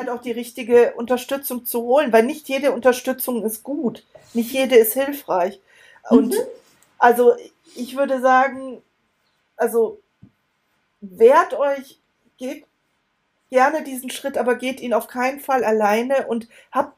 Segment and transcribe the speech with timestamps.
[0.00, 4.76] halt auch die richtige Unterstützung zu holen, weil nicht jede Unterstützung ist gut, nicht jede
[4.76, 5.60] ist hilfreich.
[6.08, 6.40] Und mhm.
[6.98, 7.34] also
[7.76, 8.82] ich würde sagen,
[9.56, 10.00] also
[11.00, 12.00] wehrt euch,
[12.38, 12.64] geht
[13.50, 16.96] gerne diesen Schritt, aber geht ihn auf keinen Fall alleine und habt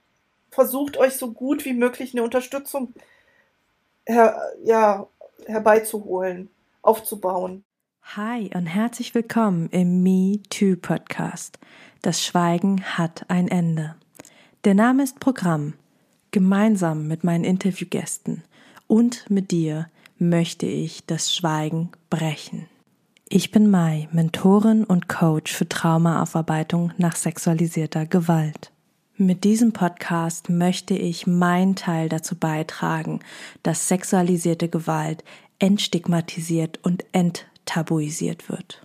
[0.51, 2.93] versucht euch so gut wie möglich eine Unterstützung
[4.07, 5.07] her, ja,
[5.47, 6.51] herbeizuholen,
[6.83, 7.65] aufzubauen.
[8.17, 11.59] Hi und herzlich willkommen im Me Too Podcast.
[12.03, 13.95] Das Schweigen hat ein Ende.
[14.65, 15.75] Der Name ist Programm.
[16.33, 18.43] Gemeinsam mit meinen Interviewgästen
[18.89, 22.67] und mit dir möchte ich das Schweigen brechen.
[23.29, 28.73] Ich bin Mai, Mentorin und Coach für Traumaaufarbeitung nach sexualisierter Gewalt.
[29.17, 33.21] Mit diesem Podcast möchte ich meinen Teil dazu beitragen,
[33.63, 35.23] dass sexualisierte Gewalt
[35.61, 38.85] entstigmatisiert und enttabuisiert wird.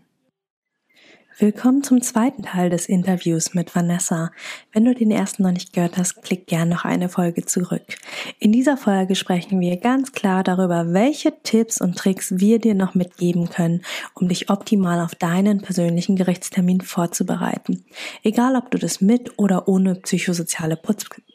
[1.41, 4.29] Willkommen zum zweiten Teil des Interviews mit Vanessa.
[4.73, 7.81] Wenn du den ersten noch nicht gehört hast, klick gern noch eine Folge zurück.
[8.37, 12.93] In dieser Folge sprechen wir ganz klar darüber, welche Tipps und Tricks wir dir noch
[12.93, 13.81] mitgeben können,
[14.13, 17.85] um dich optimal auf deinen persönlichen Gerichtstermin vorzubereiten.
[18.21, 20.79] Egal, ob du das mit oder ohne psychosoziale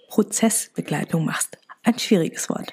[0.08, 1.58] Prozessbegleitung machst.
[1.82, 2.70] Ein schwieriges Wort.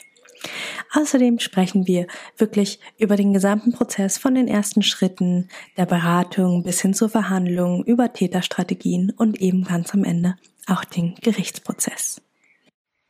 [0.93, 6.81] Außerdem sprechen wir wirklich über den gesamten Prozess von den ersten Schritten der Beratung bis
[6.81, 10.35] hin zur Verhandlung, über Täterstrategien und eben ganz am Ende
[10.67, 12.21] auch den Gerichtsprozess.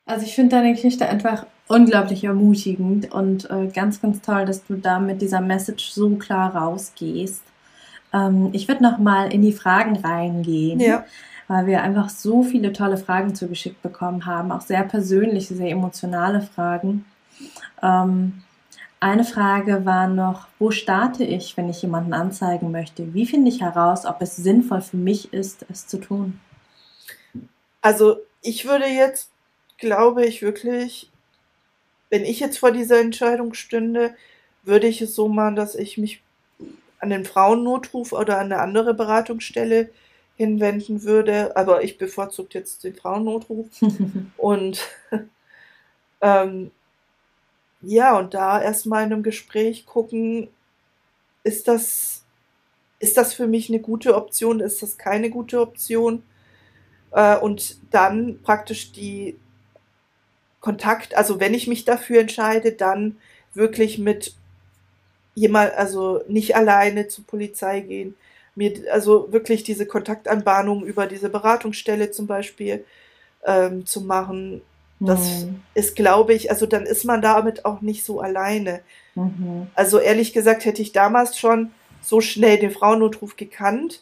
[0.06, 4.76] Also ich finde deine Geschichte einfach unglaublich ermutigend und äh, ganz, ganz toll, dass du
[4.76, 7.42] da mit dieser Message so klar rausgehst.
[8.14, 10.80] Ähm, ich würde noch mal in die Fragen reingehen.
[10.80, 11.06] Ja
[11.48, 16.42] weil wir einfach so viele tolle Fragen zugeschickt bekommen haben, auch sehr persönliche, sehr emotionale
[16.42, 17.06] Fragen.
[17.84, 18.42] Ähm,
[19.00, 23.14] eine Frage war noch, wo starte ich, wenn ich jemanden anzeigen möchte?
[23.14, 26.40] Wie finde ich heraus, ob es sinnvoll für mich ist, es zu tun?
[27.82, 29.30] Also ich würde jetzt,
[29.78, 31.12] glaube ich wirklich,
[32.10, 34.16] wenn ich jetzt vor dieser Entscheidung stünde,
[34.64, 36.22] würde ich es so machen, dass ich mich
[37.00, 39.90] an den Frauennotruf oder an eine andere Beratungsstelle
[40.38, 41.58] hinwenden würde.
[41.58, 43.68] Aber ich bevorzuge jetzt den Frauennotruf.
[44.38, 44.80] und
[46.22, 46.72] ähm,
[47.84, 50.50] ja, und da erstmal in einem Gespräch gucken,
[51.44, 52.24] ist das,
[53.00, 56.24] ist das für mich eine gute Option, ist das keine gute Option?
[57.12, 59.38] Äh, und dann praktisch die
[60.62, 63.18] Kontakt, also wenn ich mich dafür entscheide, dann
[63.54, 64.34] wirklich mit
[65.36, 68.16] jemand, also nicht alleine zur Polizei gehen,
[68.56, 72.86] mir also wirklich diese Kontaktanbahnung über diese Beratungsstelle zum Beispiel
[73.46, 74.62] ähm, zu machen,
[75.00, 75.62] das mhm.
[75.74, 78.82] ist, glaube ich, also dann ist man damit auch nicht so alleine.
[79.16, 79.68] Mhm.
[79.76, 81.72] Also ehrlich gesagt hätte ich damals schon
[82.02, 84.02] so schnell den Frauennotruf gekannt,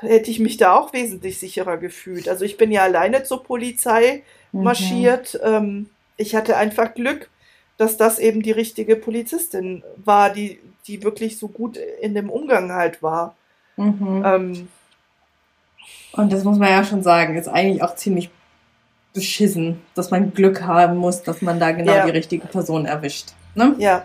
[0.00, 2.28] hätte ich mich da auch wesentlich sicherer gefühlt.
[2.28, 4.64] Also ich bin ja alleine zur Polizei mhm.
[4.64, 5.38] marschiert.
[5.42, 7.30] Ähm, ich hatte einfach Glück,
[7.76, 12.72] dass das eben die richtige Polizistin war, die, die wirklich so gut in dem Umgang
[12.72, 13.36] halt war.
[13.76, 14.22] Mhm.
[14.24, 14.68] Ähm,
[16.12, 18.30] und das muss man ja schon sagen, ist eigentlich auch ziemlich
[19.12, 22.04] beschissen, dass man Glück haben muss, dass man da genau ja.
[22.06, 23.30] die richtige Person erwischt.
[23.54, 23.74] Ne?
[23.78, 24.04] Ja,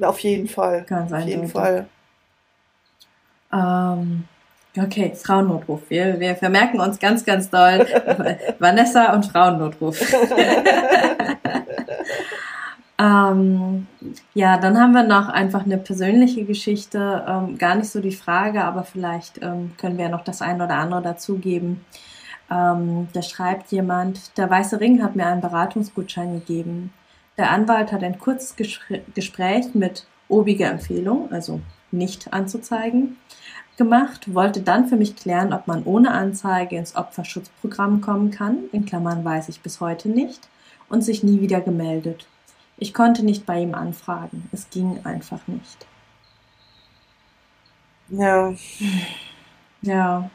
[0.00, 0.82] auf jeden Fall.
[0.82, 1.88] Ganz auf jeden Fall.
[3.52, 4.24] Ähm,
[4.76, 5.82] okay, Frauennotruf.
[5.88, 7.86] Wir, wir vermerken uns ganz, ganz doll
[8.58, 10.00] Vanessa und Frauennotruf.
[12.98, 13.86] ähm,
[14.34, 17.24] ja, dann haben wir noch einfach eine persönliche Geschichte.
[17.26, 20.64] Ähm, gar nicht so die Frage, aber vielleicht ähm, können wir ja noch das eine
[20.64, 21.84] oder andere dazugeben.
[22.50, 26.92] Ähm, da schreibt jemand, der Weiße Ring hat mir einen Beratungsgutschein gegeben.
[27.36, 28.56] Der Anwalt hat ein kurzes
[29.14, 31.60] Gespräch mit obiger Empfehlung, also
[31.90, 33.16] nicht anzuzeigen,
[33.76, 38.84] gemacht, wollte dann für mich klären, ob man ohne Anzeige ins Opferschutzprogramm kommen kann, in
[38.84, 40.48] Klammern weiß ich bis heute nicht,
[40.88, 42.26] und sich nie wieder gemeldet.
[42.76, 45.86] Ich konnte nicht bei ihm anfragen, es ging einfach nicht.
[48.08, 48.52] Ja.
[49.82, 50.30] Ja.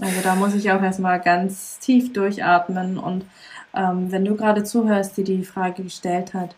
[0.00, 2.98] Also da muss ich auch erstmal ganz tief durchatmen.
[2.98, 3.24] Und
[3.74, 6.54] ähm, wenn du gerade zuhörst, die die Frage gestellt hat,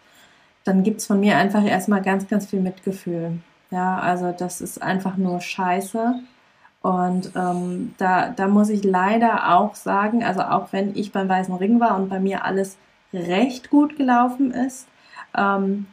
[0.64, 3.38] dann gibt es von mir einfach erstmal ganz, ganz viel Mitgefühl.
[3.70, 6.20] Ja, also das ist einfach nur scheiße.
[6.80, 11.54] Und ähm, da, da muss ich leider auch sagen, also auch wenn ich beim Weißen
[11.54, 12.76] Ring war und bei mir alles
[13.12, 14.86] recht gut gelaufen ist,
[15.36, 15.86] ähm,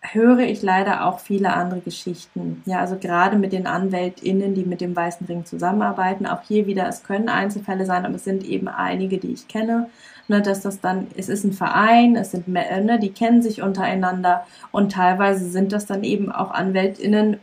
[0.00, 2.62] höre ich leider auch viele andere Geschichten.
[2.66, 6.26] Ja, also gerade mit den AnwältInnen, die mit dem Weißen Ring zusammenarbeiten.
[6.26, 9.90] Auch hier wieder, es können Einzelfälle sein, aber es sind eben einige, die ich kenne.
[10.28, 14.46] Ne, dass das dann, es ist ein Verein, es sind, ne, die kennen sich untereinander
[14.72, 17.38] und teilweise sind das dann eben auch AnwältInnen,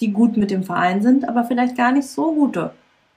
[0.00, 2.72] die gut mit dem Verein sind, aber vielleicht gar nicht so gute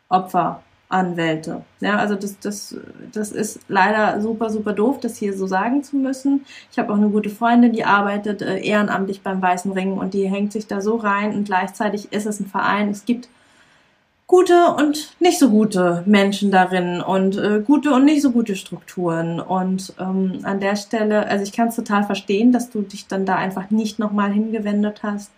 [0.07, 1.61] Opfer Anwälte.
[1.81, 2.75] Ja, also das, das,
[3.13, 6.45] das ist leider super, super doof, das hier so sagen zu müssen.
[6.71, 10.27] Ich habe auch eine gute Freundin, die arbeitet äh, ehrenamtlich beim Weißen Ring und die
[10.27, 12.89] hängt sich da so rein und gleichzeitig ist es ein Verein.
[12.89, 13.29] Es gibt
[14.25, 19.39] gute und nicht so gute Menschen darin und äh, gute und nicht so gute Strukturen.
[19.39, 23.27] Und ähm, an der Stelle, also ich kann es total verstehen, dass du dich dann
[23.27, 25.31] da einfach nicht nochmal hingewendet hast.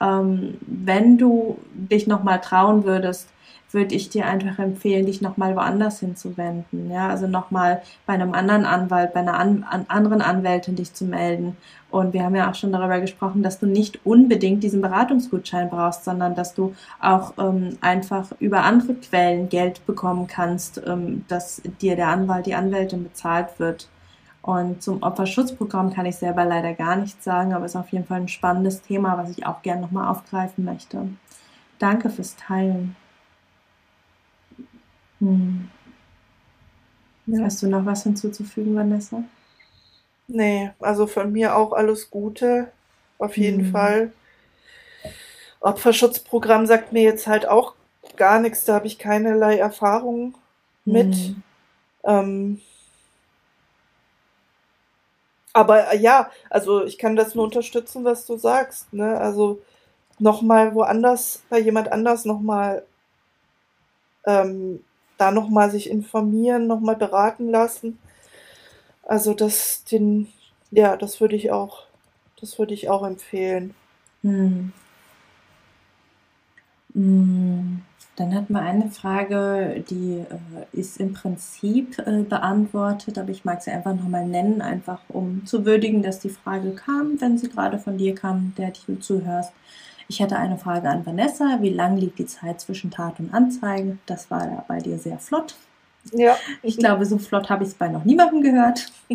[0.00, 3.28] Ähm, wenn du dich nochmal trauen würdest,
[3.70, 6.90] würde ich dir einfach empfehlen, dich nochmal woanders hinzuwenden.
[6.90, 11.04] Ja, also nochmal bei einem anderen Anwalt, bei einer an, an anderen Anwältin dich zu
[11.04, 11.56] melden.
[11.90, 16.04] Und wir haben ja auch schon darüber gesprochen, dass du nicht unbedingt diesen Beratungsgutschein brauchst,
[16.04, 21.96] sondern dass du auch ähm, einfach über andere Quellen Geld bekommen kannst, ähm, dass dir
[21.96, 23.88] der Anwalt, die Anwältin bezahlt wird.
[24.42, 28.06] Und zum Opferschutzprogramm kann ich selber leider gar nichts sagen, aber es ist auf jeden
[28.06, 31.08] Fall ein spannendes Thema, was ich auch gerne nochmal aufgreifen möchte.
[31.78, 32.96] Danke fürs Teilen.
[35.20, 35.68] Hm.
[37.26, 37.44] Ja.
[37.44, 39.22] Hast du noch was hinzuzufügen, Vanessa?
[40.28, 42.70] Nee, also von mir auch alles Gute,
[43.18, 43.72] auf jeden hm.
[43.72, 44.12] Fall.
[45.60, 47.74] Opferschutzprogramm sagt mir jetzt halt auch
[48.16, 50.34] gar nichts, da habe ich keinerlei Erfahrung
[50.84, 51.14] mit.
[51.14, 51.42] Hm.
[52.04, 52.60] Ähm,
[55.52, 58.92] aber äh, ja, also ich kann das nur unterstützen, was du sagst.
[58.92, 59.18] Ne?
[59.18, 59.60] Also
[60.18, 62.84] nochmal woanders, bei jemand anders nochmal
[64.26, 64.84] ähm,
[65.18, 67.98] da nochmal sich informieren, nochmal beraten lassen.
[69.02, 70.28] Also das, den,
[70.70, 71.84] ja, das würde ich auch,
[72.40, 73.74] das würde ich auch empfehlen.
[74.22, 74.72] Hm.
[76.94, 77.82] Hm.
[78.18, 83.62] Dann hat man eine Frage, die äh, ist im Prinzip äh, beantwortet, aber ich mag
[83.62, 87.78] sie einfach nochmal nennen, einfach um zu würdigen, dass die Frage kam, wenn sie gerade
[87.78, 89.52] von dir kam, der du zuhörst.
[90.08, 91.58] Ich hätte eine Frage an Vanessa.
[91.60, 93.98] Wie lang liegt die Zeit zwischen Tat und Anzeige?
[94.06, 95.54] Das war ja bei dir sehr flott.
[96.12, 96.36] Ja.
[96.62, 98.90] Ich glaube, so flott habe ich es bei noch niemandem gehört.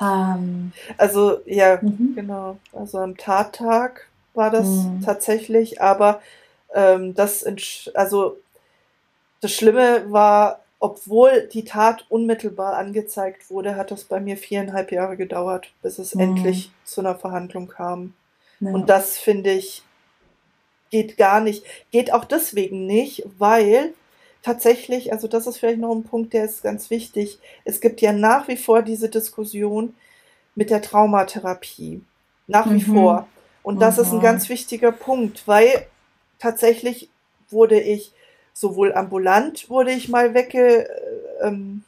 [0.00, 2.12] ähm, also, ja, mhm.
[2.14, 2.58] genau.
[2.72, 5.00] Also am Tattag war das mhm.
[5.02, 6.20] tatsächlich, aber
[6.74, 7.46] ähm, das,
[7.94, 8.36] also
[9.40, 15.16] das Schlimme war, obwohl die Tat unmittelbar angezeigt wurde, hat das bei mir viereinhalb Jahre
[15.16, 16.20] gedauert, bis es mhm.
[16.20, 18.12] endlich zu einer Verhandlung kam.
[18.60, 18.70] Ja.
[18.70, 19.82] Und das finde ich
[20.90, 21.64] geht gar nicht.
[21.90, 23.92] Geht auch deswegen nicht, weil
[24.42, 27.38] tatsächlich, also das ist vielleicht noch ein Punkt, der ist ganz wichtig.
[27.64, 29.94] Es gibt ja nach wie vor diese Diskussion
[30.54, 32.02] mit der Traumatherapie.
[32.46, 32.94] Nach wie mhm.
[32.94, 33.28] vor.
[33.62, 34.02] Und das mhm.
[34.02, 34.22] ist ein mhm.
[34.22, 35.86] ganz wichtiger Punkt, weil
[36.38, 37.08] tatsächlich
[37.50, 38.12] wurde ich
[38.52, 41.84] sowohl ambulant wurde ich mal wegge, äh, ähm,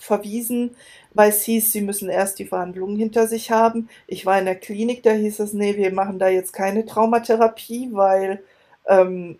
[0.00, 0.74] verwiesen,
[1.12, 3.88] weil es hieß, sie müssen erst die Verhandlungen hinter sich haben.
[4.06, 7.90] Ich war in der Klinik, da hieß es, nee, wir machen da jetzt keine Traumatherapie,
[7.92, 8.42] weil,
[8.86, 9.38] ähm,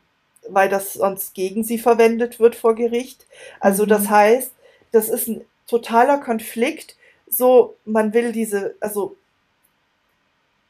[0.48, 3.26] weil das sonst gegen sie verwendet wird vor Gericht.
[3.58, 3.88] Also mhm.
[3.88, 4.52] das heißt,
[4.92, 6.96] das ist ein totaler Konflikt.
[7.28, 9.16] So, man will diese, also,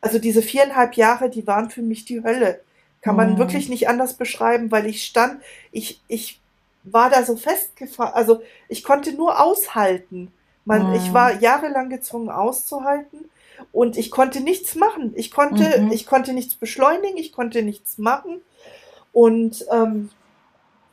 [0.00, 2.61] also diese viereinhalb Jahre, die waren für mich die Hölle.
[3.00, 3.38] Kann man mhm.
[3.38, 5.40] wirklich nicht anders beschreiben, weil ich stand,
[5.73, 6.40] ich, ich
[6.85, 8.15] war da so festgefahren.
[8.15, 10.33] Also ich konnte nur aushalten.
[10.65, 10.95] Man, mhm.
[10.95, 13.31] Ich war jahrelang gezwungen auszuhalten
[13.73, 15.13] und ich konnte nichts machen.
[15.17, 15.93] Ich konnte, mhm.
[15.93, 18.41] ich konnte nichts beschleunigen, ich konnte nichts machen
[19.13, 20.11] und ähm,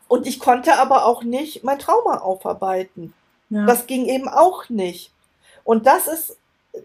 [0.07, 3.13] und ich konnte aber auch nicht mein Trauma aufarbeiten.
[3.49, 3.65] Ja.
[3.65, 5.11] Das ging eben auch nicht.
[5.63, 6.37] Und das ist,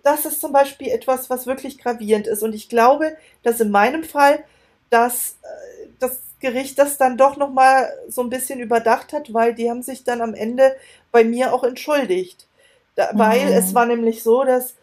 [0.03, 2.43] das ist zum Beispiel etwas, was wirklich gravierend ist.
[2.43, 4.43] Und ich glaube, dass in meinem Fall,
[4.91, 9.55] dass äh, das Gericht das dann doch noch mal so ein bisschen überdacht hat, weil
[9.55, 10.77] die haben sich dann am Ende
[11.11, 12.47] bei mir auch entschuldigt.
[12.97, 13.53] Da, weil mhm.
[13.53, 14.75] es war nämlich so, dass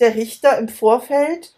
[0.00, 1.54] der Richter im Vorfeld,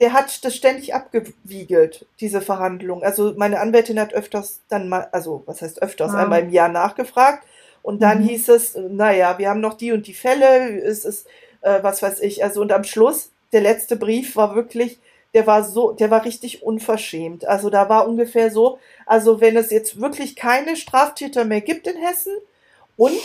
[0.00, 3.02] der hat das ständig abgewiegelt, diese Verhandlung.
[3.02, 6.20] Also meine Anwältin hat öfters dann mal, also was heißt öfters, wow.
[6.20, 7.46] einmal im Jahr nachgefragt.
[7.82, 8.28] Und dann mhm.
[8.28, 11.26] hieß es, naja, wir haben noch die und die Fälle, es ist,
[11.60, 14.98] äh, was weiß ich, also und am Schluss, der letzte Brief war wirklich,
[15.34, 17.46] der war so, der war richtig unverschämt.
[17.46, 21.96] Also da war ungefähr so, also wenn es jetzt wirklich keine Straftäter mehr gibt in
[21.96, 22.32] Hessen
[22.96, 23.20] und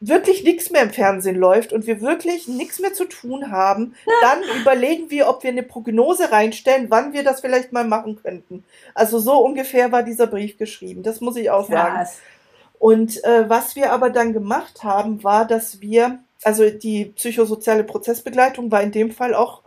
[0.00, 4.42] wirklich nichts mehr im Fernsehen läuft und wir wirklich nichts mehr zu tun haben, dann
[4.60, 8.64] überlegen wir, ob wir eine Prognose reinstellen, wann wir das vielleicht mal machen könnten.
[8.94, 11.04] Also so ungefähr war dieser Brief geschrieben.
[11.04, 11.94] Das muss ich auch sagen.
[11.94, 12.18] Krass.
[12.80, 18.72] Und äh, was wir aber dann gemacht haben, war, dass wir, also die psychosoziale Prozessbegleitung
[18.72, 19.61] war in dem Fall auch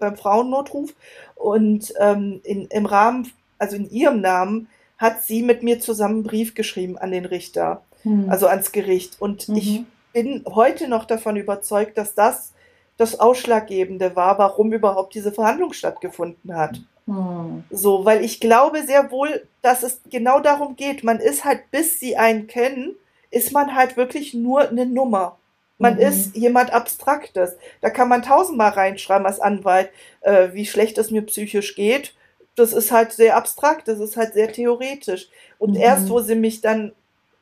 [0.00, 0.94] beim Frauennotruf
[1.34, 4.68] und ähm, in, im Rahmen, also in ihrem Namen,
[4.98, 8.30] hat sie mit mir zusammen einen Brief geschrieben an den Richter, Hm.
[8.30, 9.20] also ans Gericht.
[9.20, 9.56] Und Mhm.
[9.56, 12.52] ich bin heute noch davon überzeugt, dass das
[12.96, 16.80] das Ausschlaggebende war, warum überhaupt diese Verhandlung stattgefunden hat.
[17.06, 17.64] Hm.
[17.70, 21.04] So, weil ich glaube sehr wohl, dass es genau darum geht.
[21.04, 22.96] Man ist halt, bis sie einen kennen,
[23.30, 25.36] ist man halt wirklich nur eine Nummer.
[25.78, 26.00] Man Mhm.
[26.00, 27.56] ist jemand Abstraktes.
[27.80, 29.90] Da kann man tausendmal reinschreiben als Anwalt,
[30.22, 32.14] äh, wie schlecht es mir psychisch geht.
[32.54, 35.28] Das ist halt sehr abstrakt, das ist halt sehr theoretisch.
[35.58, 35.80] Und Mhm.
[35.80, 36.92] erst, wo sie mich dann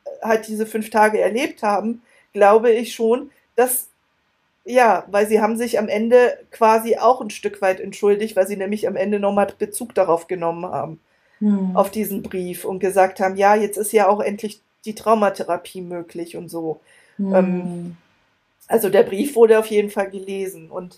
[0.05, 2.01] äh, halt diese fünf Tage erlebt haben,
[2.33, 3.87] glaube ich schon, dass
[4.67, 8.57] ja, weil sie haben sich am Ende quasi auch ein Stück weit entschuldigt, weil sie
[8.57, 10.99] nämlich am Ende nochmal Bezug darauf genommen haben,
[11.39, 11.75] Hm.
[11.75, 16.35] auf diesen Brief und gesagt haben, ja, jetzt ist ja auch endlich die Traumatherapie möglich
[16.35, 16.79] und so.
[17.17, 17.35] Hm.
[17.35, 17.97] ähm,
[18.67, 20.97] Also der Brief wurde auf jeden Fall gelesen und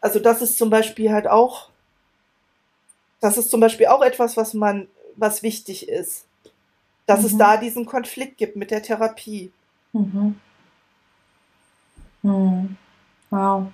[0.00, 1.70] also das ist zum Beispiel halt auch,
[3.20, 6.26] das ist zum Beispiel auch etwas, was man, was wichtig ist,
[7.06, 7.38] dass es Mhm.
[7.38, 9.52] da diesen Konflikt gibt mit der Therapie.
[9.92, 10.40] Mhm.
[12.22, 12.76] Hm.
[13.30, 13.66] Wow,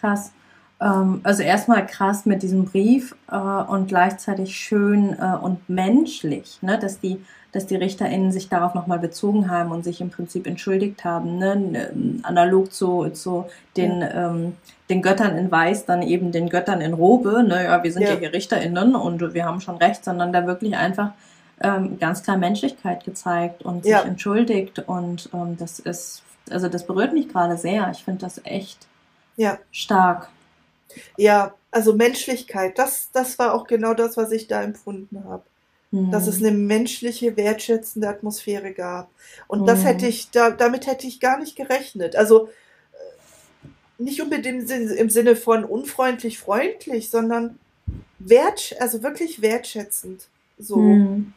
[0.00, 0.32] krass.
[0.80, 6.78] Ähm, also erstmal krass mit diesem Brief äh, und gleichzeitig schön äh, und menschlich, ne,
[6.78, 7.22] dass die,
[7.52, 11.52] dass die RichterInnen sich darauf nochmal bezogen haben und sich im Prinzip entschuldigt haben, ne,
[11.52, 13.44] n- analog zu, zu
[13.76, 14.56] den, ähm,
[14.88, 18.12] den Göttern in Weiß, dann eben den Göttern in Robe, ne, ja, wir sind ja,
[18.14, 18.18] Ja.
[18.18, 21.10] hier RichterInnen und wir haben schon recht, sondern da wirklich einfach
[21.62, 24.00] ähm, ganz klar Menschlichkeit gezeigt und sich Ja.
[24.02, 27.90] entschuldigt und ähm, das ist, also das berührt mich gerade sehr.
[27.90, 28.86] Ich finde das echt
[29.36, 29.58] Ja.
[29.72, 30.30] stark.
[31.16, 35.42] Ja, also Menschlichkeit, das, das war auch genau das, was ich da empfunden habe.
[35.92, 36.10] Hm.
[36.10, 39.10] Dass es eine menschliche, wertschätzende Atmosphäre gab.
[39.48, 39.86] Und das Mhm.
[39.86, 42.14] hätte ich, da, damit hätte ich gar nicht gerechnet.
[42.14, 43.68] Also äh,
[43.98, 47.58] nicht unbedingt im Sin- im Sinne von unfreundlich, freundlich, sondern
[48.20, 50.28] wert, also wirklich wertschätzend.
[50.58, 50.76] So.
[50.76, 51.32] Hm.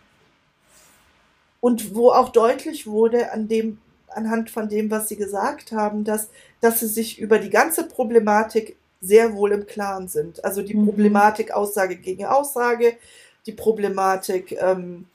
[1.60, 3.80] Und wo auch deutlich wurde an dem,
[4.10, 6.30] anhand von dem, was sie gesagt haben, dass,
[6.62, 10.44] dass sie sich über die ganze Problematik sehr wohl im Klaren sind.
[10.46, 10.86] Also die Mhm.
[10.86, 12.98] Problematik Aussage gegen Aussage,
[13.46, 15.06] die Problematik, ähm,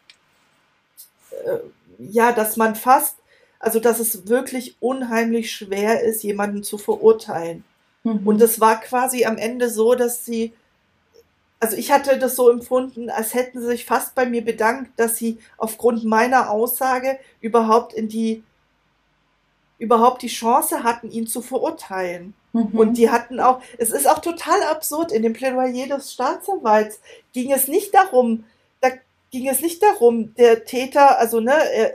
[1.31, 1.59] äh,
[1.99, 3.17] ja, dass man fast,
[3.59, 7.65] also dass es wirklich unheimlich schwer ist, jemanden zu verurteilen.
[8.05, 8.27] Mhm.
[8.27, 10.53] Und es war quasi am Ende so, dass sie,
[11.61, 15.17] also ich hatte das so empfunden, als hätten sie sich fast bei mir bedankt, dass
[15.17, 18.45] sie aufgrund meiner Aussage überhaupt in die,
[19.79, 22.35] überhaupt die Chance hatten, ihn zu verurteilen.
[22.53, 22.79] Mhm.
[22.79, 27.01] Und die hatten auch, es ist auch total absurd, in dem Plädoyer des Staatsanwalts
[27.33, 28.45] ging es nicht darum,
[28.81, 28.91] da
[29.31, 31.95] ging es nicht darum, der Täter, also ne, er,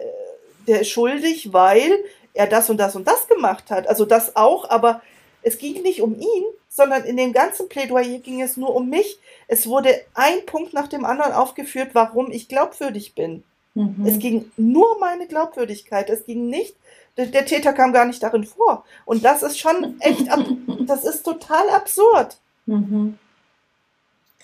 [0.67, 3.87] der ist schuldig, weil er das und das und das gemacht hat.
[3.87, 5.01] Also das auch, aber
[5.41, 9.19] es ging nicht um ihn, sondern in dem ganzen Plädoyer ging es nur um mich.
[9.47, 13.43] Es wurde ein Punkt nach dem anderen aufgeführt, warum ich glaubwürdig bin.
[13.75, 14.05] Mhm.
[14.05, 16.09] Es ging nur um meine Glaubwürdigkeit.
[16.09, 16.75] Es ging nicht,
[17.17, 18.85] der, der Täter kam gar nicht darin vor.
[19.05, 20.39] Und das ist schon echt, ab,
[20.81, 22.37] das ist total absurd.
[22.65, 23.17] Mhm.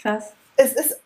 [0.02, 0.34] Krass.
[0.56, 1.00] Es ist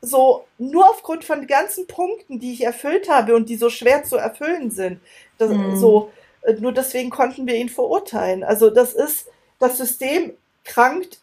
[0.00, 4.16] so, nur aufgrund von ganzen Punkten, die ich erfüllt habe und die so schwer zu
[4.16, 5.00] erfüllen sind,
[5.38, 5.76] das, Mhm.
[5.76, 6.10] so,
[6.42, 8.42] äh, nur deswegen konnten wir ihn verurteilen.
[8.42, 10.32] Also das ist, das System
[10.64, 11.18] krankt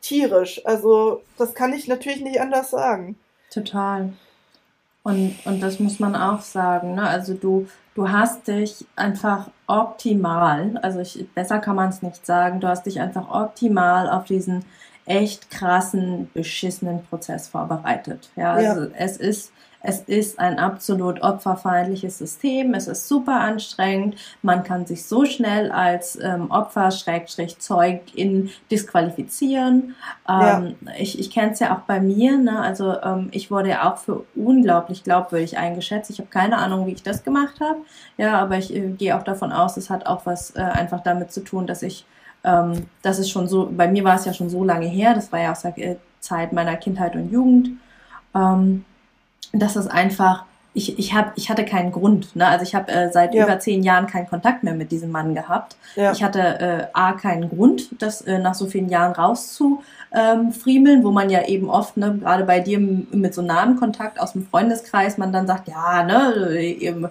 [0.00, 0.64] tierisch.
[0.66, 3.18] Also das kann ich natürlich nicht anders sagen.
[3.50, 4.12] Total.
[5.02, 7.02] Und, und das muss man auch sagen, ne?
[7.08, 12.60] Also du, du hast dich einfach optimal, also ich, besser kann man es nicht sagen,
[12.60, 14.64] du hast dich einfach optimal auf diesen
[15.06, 18.28] echt krassen, beschissenen Prozess vorbereitet.
[18.36, 18.70] Ja, Ja.
[18.72, 24.86] also es ist, es ist ein absolut opferfeindliches System, es ist super anstrengend, man kann
[24.86, 29.94] sich so schnell als ähm, Opfer, Schrägstrich, Zeugin disqualifizieren.
[30.28, 30.58] Ja.
[30.58, 32.60] Ähm, Ich, ich kenne es ja auch bei mir, ne?
[32.60, 36.10] also ähm, ich wurde ja auch für unglaublich glaubwürdig eingeschätzt.
[36.10, 37.78] Ich habe keine Ahnung, wie ich das gemacht habe,
[38.16, 41.30] ja, aber ich äh, gehe auch davon aus, es hat auch was äh, einfach damit
[41.32, 42.04] zu tun, dass ich,
[42.42, 45.30] ähm, das ist schon so, bei mir war es ja schon so lange her, das
[45.30, 47.70] war ja aus der äh, Zeit meiner Kindheit und Jugend,
[48.34, 48.84] ähm,
[49.52, 52.36] dass es einfach ich, ich, hab, ich hatte keinen Grund.
[52.36, 52.46] Ne?
[52.46, 53.44] Also ich habe äh, seit ja.
[53.44, 55.76] über zehn Jahren keinen Kontakt mehr mit diesem Mann gehabt.
[55.96, 56.12] Ja.
[56.12, 61.10] Ich hatte äh, A, keinen Grund, das äh, nach so vielen Jahren rauszufriemeln, ähm, wo
[61.10, 65.18] man ja eben oft, ne, gerade bei dir mit so nahen Kontakt aus dem Freundeskreis,
[65.18, 67.08] man dann sagt, ja, ne, eben,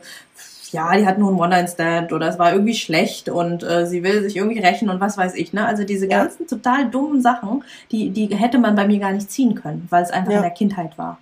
[0.71, 4.21] ja, die hat nur einen One-Night-Stand oder es war irgendwie schlecht und äh, sie will
[4.21, 5.65] sich irgendwie rächen und was weiß ich, ne?
[5.65, 6.23] Also diese ja.
[6.23, 10.03] ganzen total dummen Sachen, die, die hätte man bei mir gar nicht ziehen können, weil
[10.03, 11.19] es einfach in der Kindheit war.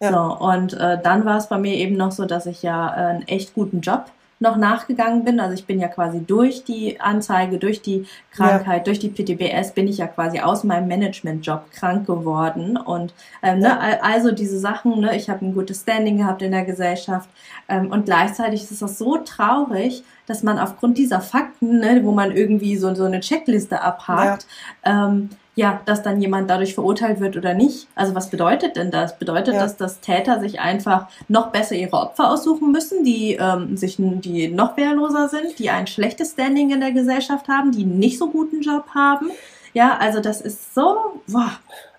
[0.00, 0.12] Ja.
[0.12, 3.10] So, und äh, dann war es bei mir eben noch so, dass ich ja äh,
[3.10, 4.06] einen echt guten Job
[4.40, 5.40] noch nachgegangen bin.
[5.40, 8.84] Also ich bin ja quasi durch die Anzeige, durch die Krankheit, ja.
[8.84, 12.76] durch die PTBS bin ich ja quasi aus meinem Managementjob krank geworden.
[12.76, 16.64] Und ähm, ne, also diese Sachen, ne, ich habe ein gutes Standing gehabt in der
[16.64, 17.28] Gesellschaft.
[17.68, 22.32] Ähm, und gleichzeitig ist das so traurig, dass man aufgrund dieser Fakten, ne, wo man
[22.32, 24.46] irgendwie so, so eine Checkliste abhakt,
[24.84, 25.06] ja.
[25.06, 27.86] ähm, ja, dass dann jemand dadurch verurteilt wird oder nicht.
[27.94, 29.18] Also was bedeutet denn das?
[29.18, 29.60] Bedeutet ja.
[29.60, 34.48] das, dass Täter sich einfach noch besser ihre Opfer aussuchen müssen, die ähm, sich, die
[34.48, 38.62] noch wehrloser sind, die ein schlechtes Standing in der Gesellschaft haben, die nicht so guten
[38.62, 39.30] Job haben?
[39.74, 41.20] Ja, also das ist so.
[41.28, 41.52] Boah.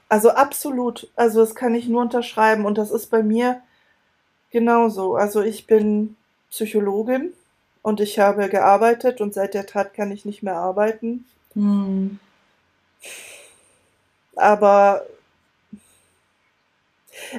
[0.10, 1.08] Also absolut.
[1.16, 3.62] Also das kann ich nur unterschreiben und das ist bei mir
[4.52, 5.16] genauso.
[5.16, 6.18] Also ich bin
[6.52, 7.32] Psychologin
[7.82, 11.26] und ich habe gearbeitet und seit der Tat kann ich nicht mehr arbeiten.
[11.54, 12.20] Hm
[14.36, 15.06] aber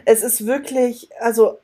[0.04, 1.58] es ist wirklich, also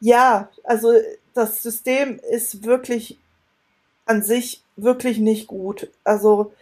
[0.00, 0.92] ja, also
[1.34, 3.18] das System ist wirklich
[4.06, 5.90] an sich wirklich nicht gut.
[6.04, 6.52] Also,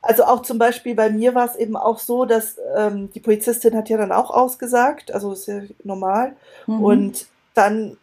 [0.00, 3.76] also auch zum Beispiel bei mir war es eben auch so, dass ähm, die Polizistin
[3.76, 6.34] hat ja dann auch ausgesagt, also ist ja normal.
[6.66, 6.84] Mhm.
[6.84, 7.98] Und dann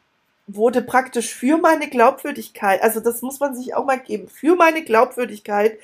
[0.48, 4.84] wurde praktisch für meine Glaubwürdigkeit, also das muss man sich auch mal geben, für meine
[4.84, 5.78] Glaubwürdigkeit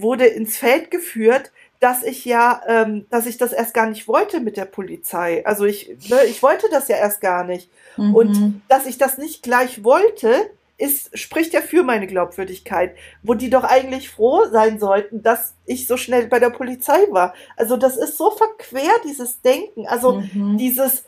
[0.00, 4.40] wurde ins Feld geführt, dass ich ja, ähm, dass ich das erst gar nicht wollte
[4.40, 5.46] mit der Polizei.
[5.46, 7.70] Also ich, ne, ich wollte das ja erst gar nicht.
[7.96, 8.14] Mhm.
[8.14, 13.50] Und dass ich das nicht gleich wollte, ist, spricht ja für meine Glaubwürdigkeit, wo die
[13.50, 17.34] doch eigentlich froh sein sollten, dass ich so schnell bei der Polizei war.
[17.56, 19.86] Also das ist so verquer, dieses Denken.
[19.86, 20.56] Also mhm.
[20.56, 21.04] dieses,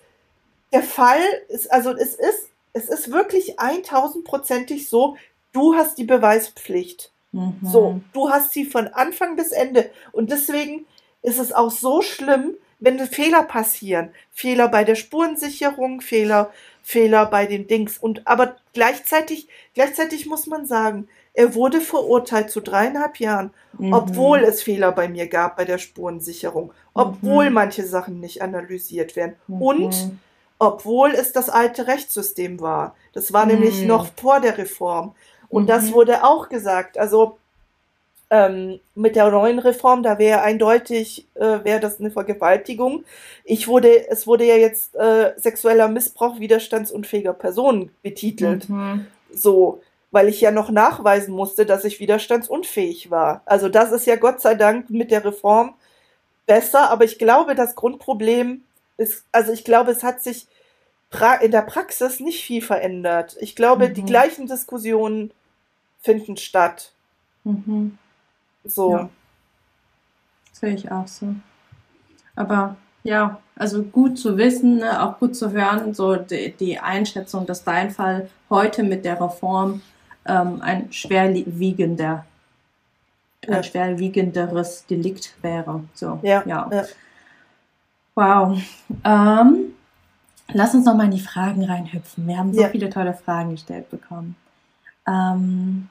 [0.73, 5.17] der Fall ist, also es ist, es ist wirklich 1000%ig so,
[5.53, 7.10] du hast die Beweispflicht.
[7.33, 7.59] Mhm.
[7.63, 9.91] So, du hast sie von Anfang bis Ende.
[10.13, 10.87] Und deswegen
[11.23, 14.11] ist es auch so schlimm, wenn Fehler passieren.
[14.31, 16.51] Fehler bei der Spurensicherung, Fehler,
[16.83, 17.99] Fehler bei den Dings.
[17.99, 23.93] Und aber gleichzeitig, gleichzeitig muss man sagen, er wurde verurteilt zu dreieinhalb Jahren, mhm.
[23.93, 27.55] obwohl es Fehler bei mir gab bei der Spurensicherung, obwohl mhm.
[27.55, 29.63] manche Sachen nicht analysiert werden mhm.
[29.63, 30.11] und
[30.59, 32.95] obwohl es das alte Rechtssystem war.
[33.13, 33.87] Das war nämlich mhm.
[33.87, 35.15] noch vor der Reform.
[35.51, 35.67] Und mhm.
[35.67, 36.97] das wurde auch gesagt.
[36.97, 37.37] Also
[38.31, 43.05] ähm, mit der neuen Reform, da wäre eindeutig, äh, wäre das eine Vergewaltigung.
[43.45, 48.69] Ich wurde, es wurde ja jetzt äh, sexueller Missbrauch widerstandsunfähiger Personen betitelt.
[48.69, 49.07] Mhm.
[49.33, 49.83] So,
[50.13, 53.43] weil ich ja noch nachweisen musste, dass ich widerstandsunfähig war.
[53.47, 55.75] Also das ist ja Gott sei Dank mit der Reform
[56.47, 58.63] besser, aber ich glaube, das Grundproblem
[58.97, 60.47] ist, also ich glaube, es hat sich
[61.41, 63.37] in der Praxis nicht viel verändert.
[63.41, 63.95] Ich glaube, mhm.
[63.95, 65.33] die gleichen Diskussionen
[66.01, 66.93] finden statt.
[67.45, 67.99] Mhm.
[68.65, 68.93] So.
[68.93, 69.09] Ja.
[70.53, 71.35] Sehe ich auch so.
[72.37, 77.47] Aber ja, also gut zu wissen, ne, auch gut zu hören, so die, die, Einschätzung,
[77.47, 79.81] dass dein Fall heute mit der Reform
[80.27, 82.27] ähm, ein schwerwiegender,
[83.47, 83.57] ja.
[83.57, 85.85] ein schwerwiegenderes Delikt wäre.
[85.95, 86.43] So, ja.
[86.47, 86.69] ja.
[86.71, 86.85] ja.
[88.15, 88.59] Wow.
[89.05, 89.75] Ähm,
[90.53, 92.27] lass uns noch mal in die Fragen reinhüpfen.
[92.27, 94.37] Wir haben so viele tolle Fragen gestellt bekommen.
[95.11, 95.89] Ähm,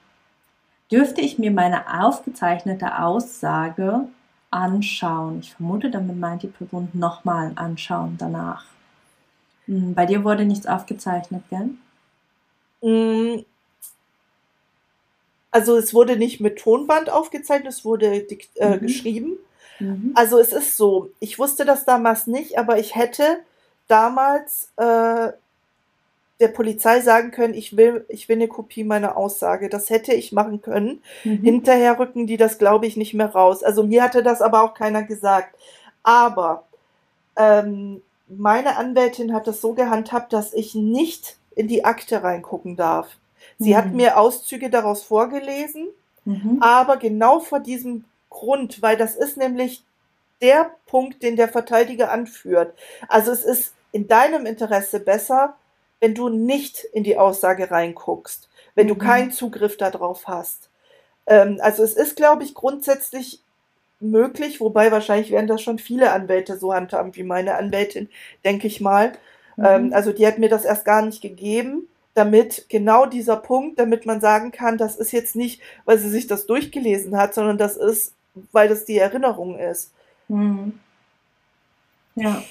[0.90, 4.08] dürfte ich mir meine aufgezeichnete Aussage
[4.50, 5.40] anschauen?
[5.40, 8.64] Ich vermute, damit meint die Person nochmal anschauen danach.
[9.66, 11.70] Hm, bei dir wurde nichts aufgezeichnet, gell?
[12.82, 13.44] Mm.
[15.52, 18.80] Also es wurde nicht mit Tonband aufgezeichnet, es wurde äh, mhm.
[18.80, 19.32] geschrieben.
[19.80, 20.12] Mhm.
[20.14, 23.40] Also es ist so, ich wusste das damals nicht, aber ich hätte
[23.88, 25.32] damals äh,
[26.40, 29.68] der Polizei sagen können, ich will, ich will eine Kopie meiner Aussage.
[29.68, 31.02] Das hätte ich machen können.
[31.24, 31.42] Mhm.
[31.42, 33.62] Hinterher rücken die das, glaube ich, nicht mehr raus.
[33.62, 35.54] Also mir hatte das aber auch keiner gesagt.
[36.02, 36.64] Aber
[37.36, 43.08] ähm, meine Anwältin hat das so gehandhabt, dass ich nicht in die Akte reingucken darf.
[43.58, 43.76] Sie mhm.
[43.76, 45.88] hat mir Auszüge daraus vorgelesen,
[46.24, 46.58] mhm.
[46.60, 49.84] aber genau vor diesem Grund, weil das ist nämlich
[50.40, 52.72] der Punkt, den der Verteidiger anführt.
[53.08, 55.56] Also es ist in deinem Interesse besser,
[56.00, 58.90] wenn du nicht in die Aussage reinguckst, wenn mhm.
[58.90, 60.70] du keinen Zugriff darauf hast.
[61.26, 63.42] Ähm, also es ist, glaube ich, grundsätzlich
[64.00, 68.08] möglich, wobei wahrscheinlich werden das schon viele Anwälte so handhaben wie meine Anwältin,
[68.44, 69.12] denke ich mal.
[69.56, 69.64] Mhm.
[69.64, 74.06] Ähm, also die hat mir das erst gar nicht gegeben, damit genau dieser Punkt, damit
[74.06, 77.76] man sagen kann, das ist jetzt nicht, weil sie sich das durchgelesen hat, sondern das
[77.76, 78.14] ist,
[78.52, 79.92] weil das die Erinnerung ist.
[80.28, 80.80] Mhm.
[82.16, 82.42] Ja,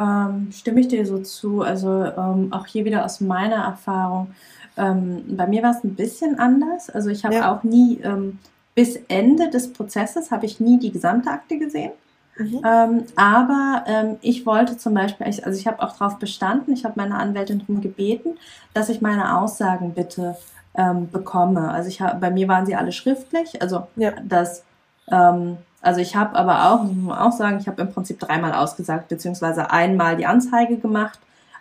[0.00, 1.62] ähm, stimme ich dir so zu.
[1.62, 4.34] Also ähm, auch hier wieder aus meiner Erfahrung.
[4.76, 6.90] Ähm, bei mir war es ein bisschen anders.
[6.90, 7.54] Also ich habe ja.
[7.54, 8.38] auch nie ähm,
[8.74, 11.92] bis Ende des Prozesses habe ich nie die gesamte Akte gesehen.
[12.38, 12.62] Mhm.
[12.64, 16.94] Ähm, aber ähm, ich wollte zum Beispiel, also ich habe auch darauf bestanden, ich habe
[16.96, 18.38] meine Anwältin darum gebeten,
[18.72, 20.36] dass ich meine Aussagen bitte
[20.74, 21.70] ähm, bekomme.
[21.70, 24.12] Also ich hab, bei mir waren sie alle schriftlich, also ja.
[24.24, 24.64] das,
[25.10, 28.52] ähm, also ich habe aber auch, muss man auch sagen, ich habe im Prinzip dreimal
[28.52, 31.18] ausgesagt, beziehungsweise einmal die Anzeige gemacht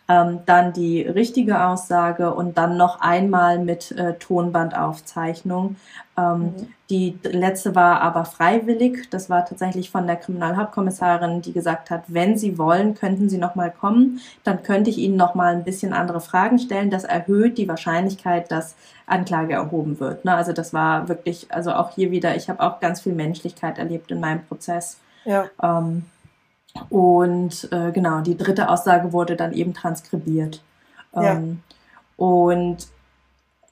[0.09, 5.75] ähm, dann die richtige Aussage und dann noch einmal mit äh, Tonbandaufzeichnung.
[6.17, 6.53] Ähm, mhm.
[6.89, 9.07] Die letzte war aber freiwillig.
[9.11, 13.53] Das war tatsächlich von der Kriminalhauptkommissarin, die gesagt hat, wenn Sie wollen, könnten Sie noch
[13.53, 14.19] mal kommen.
[14.43, 16.89] Dann könnte ich Ihnen noch mal ein bisschen andere Fragen stellen.
[16.89, 20.25] Das erhöht die Wahrscheinlichkeit, dass Anklage erhoben wird.
[20.25, 20.33] Ne?
[20.33, 24.09] Also das war wirklich, also auch hier wieder, ich habe auch ganz viel Menschlichkeit erlebt
[24.09, 24.97] in meinem Prozess.
[25.25, 25.45] Ja.
[25.61, 26.05] Ähm,
[26.89, 30.61] und äh, genau, die dritte Aussage wurde dann eben transkribiert.
[31.15, 31.33] Ja.
[31.33, 31.61] Ähm,
[32.17, 32.87] und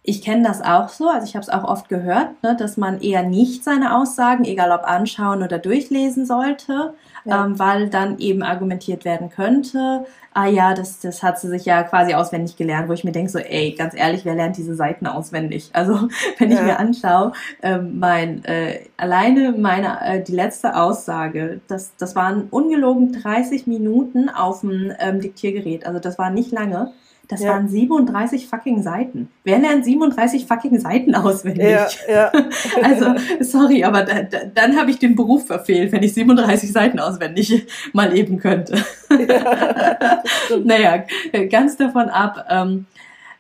[0.04, 3.02] ich kenne das auch so, also ich habe es auch oft gehört, ne, dass man
[3.02, 6.94] eher nicht seine Aussagen, egal ob anschauen oder durchlesen sollte,
[7.28, 7.46] ja.
[7.46, 11.82] ähm, weil dann eben argumentiert werden könnte, ah ja, das, das hat sie sich ja
[11.84, 15.08] quasi auswendig gelernt, wo ich mir denke, so, ey, ganz ehrlich, wer lernt diese Seiten
[15.08, 15.72] auswendig?
[15.74, 16.58] Also wenn ja.
[16.58, 17.32] ich mir anschaue,
[17.64, 24.30] ähm, mein, äh, alleine meine, äh, die letzte Aussage, das, das waren ungelogen 30 Minuten
[24.30, 26.92] auf dem ähm, Diktiergerät, also das war nicht lange.
[27.28, 27.50] Das ja.
[27.50, 29.30] waren 37 fucking Seiten.
[29.44, 31.66] Wer lernt 37 fucking Seiten auswendig?
[31.66, 32.32] Ja, ja.
[32.84, 37.00] also, sorry, aber da, da, dann habe ich den Beruf verfehlt, wenn ich 37 Seiten
[37.00, 38.84] auswendig mal eben könnte.
[39.10, 40.24] Ja,
[40.64, 41.04] naja,
[41.50, 42.46] ganz davon ab.
[42.50, 42.86] Ähm,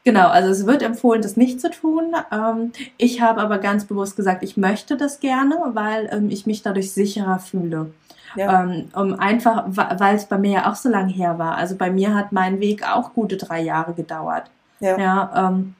[0.07, 2.15] Genau, also es wird empfohlen, das nicht zu tun.
[2.31, 6.61] Ähm, ich habe aber ganz bewusst gesagt, ich möchte das gerne, weil ähm, ich mich
[6.61, 7.91] dadurch sicherer fühle.
[8.35, 8.63] Ja.
[8.63, 11.55] Ähm, um einfach, weil es bei mir ja auch so lange her war.
[11.55, 14.49] Also bei mir hat mein Weg auch gute drei Jahre gedauert.
[14.79, 14.97] Ja.
[14.97, 15.75] ja ähm,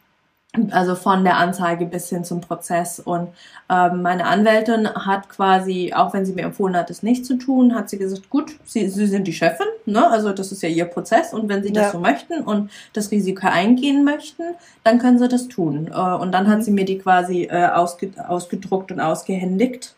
[0.72, 3.00] also von der Anzeige bis hin zum Prozess.
[3.00, 3.30] Und
[3.70, 7.76] ähm, meine Anwältin hat quasi, auch wenn sie mir empfohlen hat, es nicht zu tun,
[7.76, 10.10] hat sie gesagt, gut, sie, sie sind die Chefin, ne?
[10.10, 13.48] also das ist ja ihr Prozess und wenn sie das so möchten und das Risiko
[13.48, 14.44] eingehen möchten,
[14.84, 15.92] dann können sie das tun.
[15.94, 16.64] Äh, und dann hat mhm.
[16.64, 19.96] sie mir die quasi äh, ausge, ausgedruckt und ausgehändigt.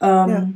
[0.00, 0.48] Ähm, ja.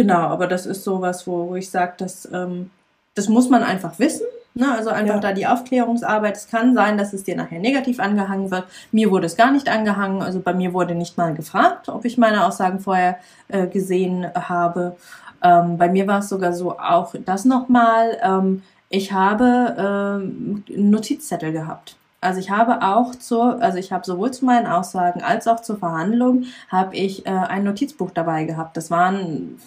[0.00, 2.70] Genau, aber das ist sowas, wo, wo ich sage, das, ähm,
[3.14, 4.24] das muss man einfach wissen.
[4.54, 4.72] Ne?
[4.72, 5.20] Also einfach ja.
[5.20, 6.38] da die Aufklärungsarbeit.
[6.38, 8.64] Es kann sein, dass es dir nachher negativ angehangen wird.
[8.92, 10.22] Mir wurde es gar nicht angehangen.
[10.22, 14.96] Also bei mir wurde nicht mal gefragt, ob ich meine Aussagen vorher äh, gesehen habe.
[15.42, 18.16] Ähm, bei mir war es sogar so, auch das nochmal.
[18.22, 19.76] Ähm, ich habe
[20.24, 21.96] ähm, Notizzettel gehabt.
[22.22, 25.76] Also ich habe auch zur, also ich habe sowohl zu meinen Aussagen als auch zur
[25.76, 28.78] Verhandlung habe ich äh, ein Notizbuch dabei gehabt.
[28.78, 29.58] Das waren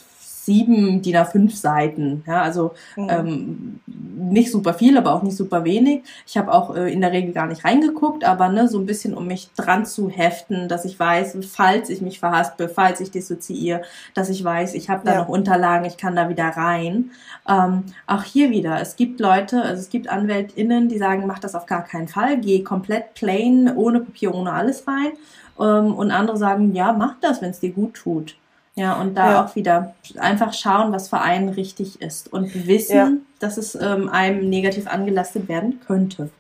[0.46, 2.24] sieben DIN A5 Seiten.
[2.28, 3.08] Ja, also mhm.
[3.10, 6.04] ähm, nicht super viel, aber auch nicht super wenig.
[6.28, 9.14] Ich habe auch äh, in der Regel gar nicht reingeguckt, aber ne, so ein bisschen,
[9.14, 13.84] um mich dran zu heften, dass ich weiß, falls ich mich verhaspel, falls ich dissoziiere,
[14.14, 15.20] dass ich weiß, ich habe da ja.
[15.20, 17.12] noch Unterlagen, ich kann da wieder rein.
[17.48, 21.56] Ähm, auch hier wieder, es gibt Leute, also es gibt AnwältInnen, die sagen, mach das
[21.56, 25.14] auf gar keinen Fall, geh komplett plain, ohne Papier, ohne alles rein.
[25.60, 28.36] Ähm, und andere sagen, ja, mach das, wenn es dir gut tut.
[28.76, 29.46] Ja, und da ja.
[29.46, 33.12] auch wieder einfach schauen, was für einen richtig ist und wissen, ja.
[33.40, 36.32] dass es ähm, einem negativ angelastet werden könnte.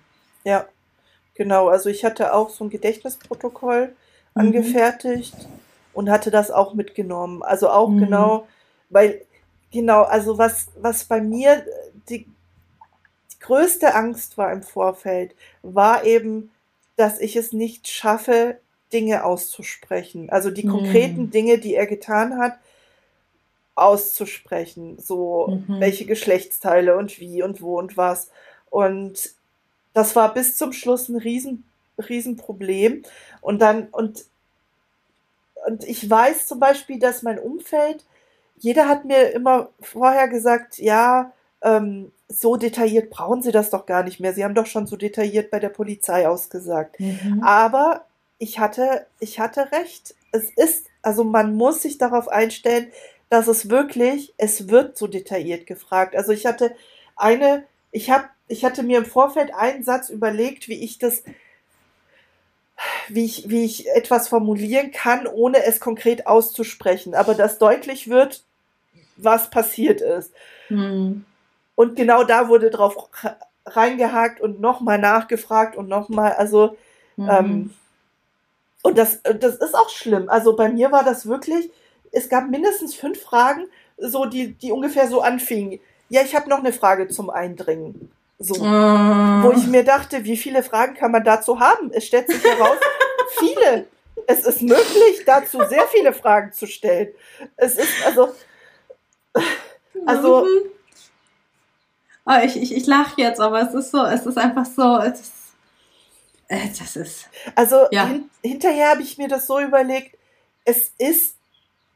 [0.43, 0.65] Ja,
[1.35, 1.67] genau.
[1.67, 3.93] Also ich hatte auch so ein Gedächtnisprotokoll mhm.
[4.33, 5.35] angefertigt
[5.93, 7.43] und hatte das auch mitgenommen.
[7.43, 7.99] Also auch mhm.
[7.99, 8.47] genau,
[8.89, 9.21] weil,
[9.71, 11.63] genau, also was, was bei mir
[12.09, 12.25] die,
[13.31, 16.49] die größte Angst war im Vorfeld, war eben,
[16.95, 18.57] dass ich es nicht schaffe,
[18.93, 20.29] Dinge auszusprechen.
[20.29, 21.31] Also die konkreten mhm.
[21.31, 22.53] Dinge, die er getan hat,
[23.75, 24.97] auszusprechen.
[24.99, 25.79] So, mhm.
[25.79, 28.29] welche Geschlechtsteile und wie und wo und was.
[28.69, 29.31] Und
[29.93, 31.63] das war bis zum Schluss ein riesen,
[31.97, 33.03] riesen Problem.
[33.41, 34.25] Und dann, und,
[35.67, 38.05] und ich weiß zum Beispiel, dass mein Umfeld,
[38.57, 44.03] jeder hat mir immer vorher gesagt, ja, ähm, so detailliert brauchen Sie das doch gar
[44.03, 44.33] nicht mehr.
[44.33, 46.99] Sie haben doch schon so detailliert bei der Polizei ausgesagt.
[46.99, 47.41] Mhm.
[47.43, 48.05] Aber
[48.43, 50.15] ich hatte, ich hatte recht.
[50.33, 52.91] Es ist, also man muss sich darauf einstellen,
[53.29, 56.13] dass es wirklich, es wird so detailliert gefragt.
[56.13, 56.75] Also ich hatte
[57.15, 61.23] eine, ich habe, ich hatte mir im Vorfeld einen Satz überlegt, wie ich das,
[63.07, 68.43] wie ich, wie ich etwas formulieren kann, ohne es konkret auszusprechen, aber dass deutlich wird,
[69.15, 70.33] was passiert ist.
[70.67, 71.23] Mhm.
[71.75, 73.09] Und genau da wurde drauf
[73.65, 76.75] reingehakt und nochmal nachgefragt und nochmal, also,
[77.15, 77.29] mhm.
[77.29, 77.73] ähm,
[78.83, 80.29] und das, das ist auch schlimm.
[80.29, 81.71] Also bei mir war das wirklich,
[82.11, 83.65] es gab mindestens fünf Fragen,
[83.97, 85.79] so die, die ungefähr so anfingen.
[86.09, 88.11] Ja, ich habe noch eine Frage zum Eindringen.
[88.39, 88.59] So, oh.
[88.61, 91.91] wo ich mir dachte, wie viele Fragen kann man dazu haben?
[91.91, 92.77] Es stellt sich heraus,
[93.39, 93.85] viele.
[94.27, 97.09] Es ist möglich, dazu sehr viele Fragen zu stellen.
[97.55, 98.33] Es ist also,
[100.05, 100.45] also.
[102.25, 105.19] Oh, ich ich, ich lache jetzt, aber es ist so, es ist einfach so, es
[105.21, 105.42] ist, äh,
[106.77, 107.29] das ist.
[107.55, 108.07] Also ja.
[108.07, 110.17] hin, hinterher habe ich mir das so überlegt,
[110.65, 111.35] es ist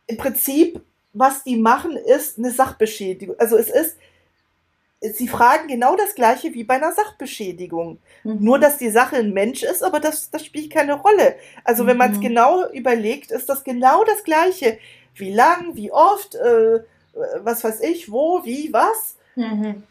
[0.07, 0.81] im Prinzip,
[1.13, 3.35] was die machen, ist eine Sachbeschädigung.
[3.39, 3.97] Also es ist,
[5.01, 7.99] sie fragen genau das gleiche wie bei einer Sachbeschädigung.
[8.23, 8.37] Mhm.
[8.39, 11.35] Nur, dass die Sache ein Mensch ist, aber das, das spielt keine Rolle.
[11.63, 12.21] Also wenn man es mhm.
[12.21, 14.79] genau überlegt, ist das genau das gleiche.
[15.15, 16.83] Wie lang, wie oft, äh,
[17.39, 19.15] was weiß ich, wo, wie, was.
[19.35, 19.83] Mhm.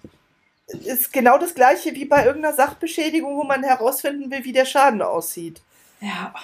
[0.66, 5.00] Ist genau das gleiche wie bei irgendeiner Sachbeschädigung, wo man herausfinden will, wie der Schaden
[5.00, 5.62] aussieht.
[6.00, 6.35] Ja.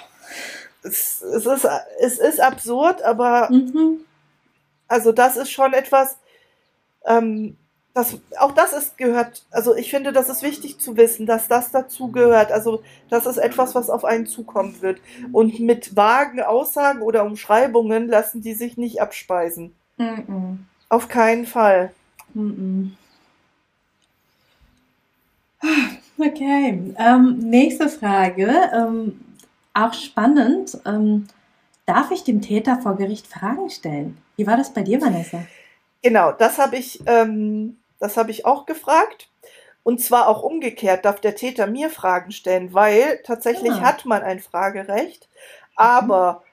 [0.81, 1.67] Es, es, ist,
[1.99, 3.99] es ist absurd, aber mhm.
[4.87, 6.17] also das ist schon etwas,
[7.05, 7.57] ähm,
[7.93, 11.71] das, auch das ist gehört, also ich finde, das ist wichtig zu wissen, dass das
[11.71, 12.51] dazu gehört.
[12.51, 14.99] Also das ist etwas, was auf einen zukommen wird.
[15.31, 19.75] Und mit vagen Aussagen oder Umschreibungen lassen die sich nicht abspeisen.
[19.97, 20.65] Mhm.
[20.89, 21.93] Auf keinen Fall.
[22.33, 22.97] Mhm.
[26.17, 28.51] Okay, ähm, nächste Frage.
[28.73, 29.19] Ähm,
[29.73, 30.77] auch spannend.
[30.85, 31.27] Ähm,
[31.85, 34.17] darf ich dem Täter vor Gericht Fragen stellen?
[34.35, 35.43] Wie war das bei dir, Vanessa?
[36.01, 39.29] Genau, das habe ich ähm, das habe ich auch gefragt.
[39.83, 43.81] Und zwar auch umgekehrt darf der Täter mir Fragen stellen, weil tatsächlich ja.
[43.81, 45.29] Hat man ein Fragerecht,
[45.75, 46.45] aber mhm.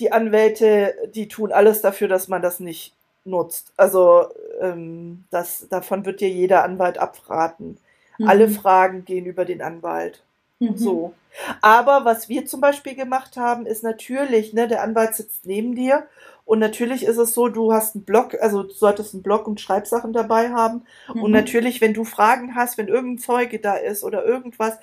[0.00, 2.92] die Anwälte, die tun alles dafür, dass man das nicht
[3.24, 3.72] nutzt.
[3.76, 4.26] Also
[4.60, 7.78] ähm, das, davon wird dir jeder Anwalt abraten.
[8.18, 8.28] Mhm.
[8.28, 10.22] Alle Fragen gehen über den Anwalt.
[10.58, 10.76] Mhm.
[10.76, 11.14] So.
[11.60, 16.06] Aber was wir zum Beispiel gemacht haben, ist natürlich, ne, der Anwalt sitzt neben dir
[16.46, 19.60] und natürlich ist es so, du hast einen Blog, also du solltest einen Blog und
[19.60, 20.84] Schreibsachen dabei haben.
[21.12, 21.24] Mhm.
[21.24, 24.78] Und natürlich, wenn du Fragen hast, wenn irgendein Zeuge da ist oder irgendwas,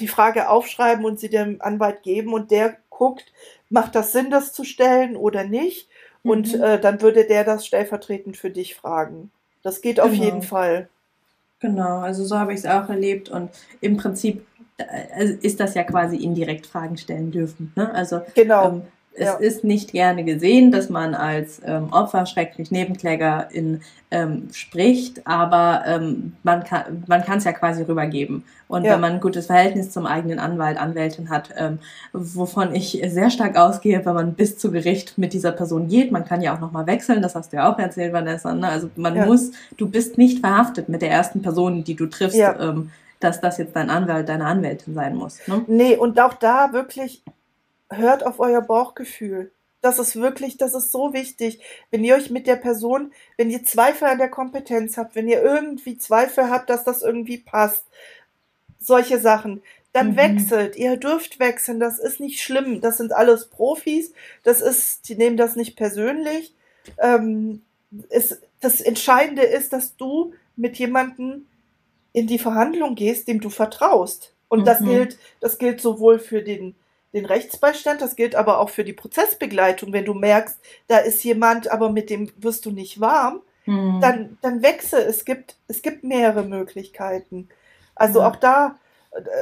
[0.00, 3.26] die Frage aufschreiben und sie dem Anwalt geben und der guckt,
[3.68, 5.88] macht das Sinn, das zu stellen oder nicht?
[6.22, 6.30] Mhm.
[6.30, 9.30] Und äh, dann würde der das stellvertretend für dich fragen.
[9.62, 10.24] Das geht auf genau.
[10.24, 10.88] jeden Fall.
[11.60, 15.84] Genau, also so habe ich es auch erlebt und im Prinzip äh, ist das ja
[15.84, 17.72] quasi indirekt Fragen stellen dürfen.
[17.76, 17.92] Ne?
[17.94, 18.68] Also genau.
[18.68, 18.82] Ähm,
[19.16, 19.34] es ja.
[19.34, 26.34] ist nicht gerne gesehen, dass man als ähm, Opfer, schrecklich Nebenklägerin ähm, spricht, aber ähm,
[26.42, 28.44] man kann man kann es ja quasi rübergeben.
[28.68, 28.94] Und ja.
[28.94, 31.78] wenn man ein gutes Verhältnis zum eigenen Anwalt, Anwältin hat, ähm,
[32.12, 36.24] wovon ich sehr stark ausgehe, wenn man bis zu Gericht mit dieser Person geht, man
[36.24, 38.54] kann ja auch nochmal wechseln, das hast du ja auch erzählt, Vanessa.
[38.54, 38.68] Ne?
[38.68, 39.26] Also man ja.
[39.26, 42.38] muss, du bist nicht verhaftet mit der ersten Person, die du triffst.
[42.38, 45.38] Ähm, dass das jetzt dein Anwalt, deine Anwältin sein muss.
[45.46, 45.64] Ne?
[45.68, 47.22] Nee, und auch da wirklich
[47.90, 49.52] hört auf euer Bauchgefühl.
[49.80, 51.60] Das ist wirklich, das ist so wichtig.
[51.90, 55.42] Wenn ihr euch mit der Person, wenn ihr Zweifel an der Kompetenz habt, wenn ihr
[55.42, 57.84] irgendwie Zweifel habt, dass das irgendwie passt,
[58.80, 60.16] solche Sachen, dann mhm.
[60.16, 60.76] wechselt.
[60.76, 61.80] Ihr dürft wechseln.
[61.80, 62.80] Das ist nicht schlimm.
[62.80, 64.12] Das sind alles Profis.
[64.42, 66.54] Das ist, die nehmen das nicht persönlich.
[66.98, 67.62] Ähm,
[68.08, 71.46] es, das Entscheidende ist, dass du mit jemandem
[72.12, 74.32] in die Verhandlung gehst, dem du vertraust.
[74.48, 74.64] Und mhm.
[74.64, 76.74] das gilt, das gilt sowohl für den
[77.12, 79.92] den Rechtsbeistand, das gilt aber auch für die Prozessbegleitung.
[79.92, 84.00] Wenn du merkst, da ist jemand, aber mit dem wirst du nicht warm, mhm.
[84.00, 85.00] dann, dann wechsel.
[85.00, 87.48] Es gibt, es gibt mehrere Möglichkeiten.
[87.94, 88.28] Also ja.
[88.28, 88.78] auch da,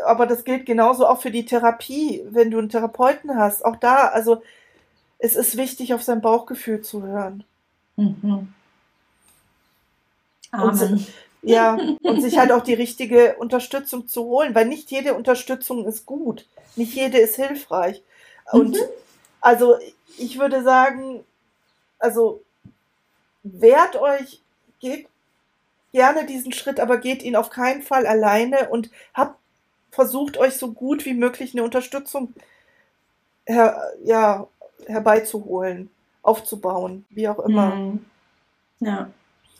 [0.07, 3.65] aber das gilt genauso auch für die Therapie, wenn du einen Therapeuten hast.
[3.65, 4.43] Auch da, also
[5.19, 7.45] es ist wichtig, auf sein Bauchgefühl zu hören.
[7.97, 8.53] Mhm.
[10.53, 11.09] Und,
[11.45, 16.07] ja, und sich halt auch die richtige Unterstützung zu holen, weil nicht jede Unterstützung ist
[16.07, 18.03] gut, nicht jede ist hilfreich.
[18.53, 18.83] Und mhm.
[19.41, 19.77] also
[20.19, 21.25] ich würde sagen,
[21.99, 22.43] also
[23.43, 24.41] wehrt euch,
[24.81, 25.07] geht
[25.93, 29.39] gerne diesen Schritt, aber geht ihn auf keinen Fall alleine und habt
[29.93, 32.35] versucht euch so gut wie möglich eine Unterstützung
[33.47, 34.49] her, ja,
[34.87, 35.89] herbeizuholen,
[36.23, 37.77] aufzubauen, wie auch immer.
[37.77, 38.05] Mhm.
[38.81, 39.11] Ja.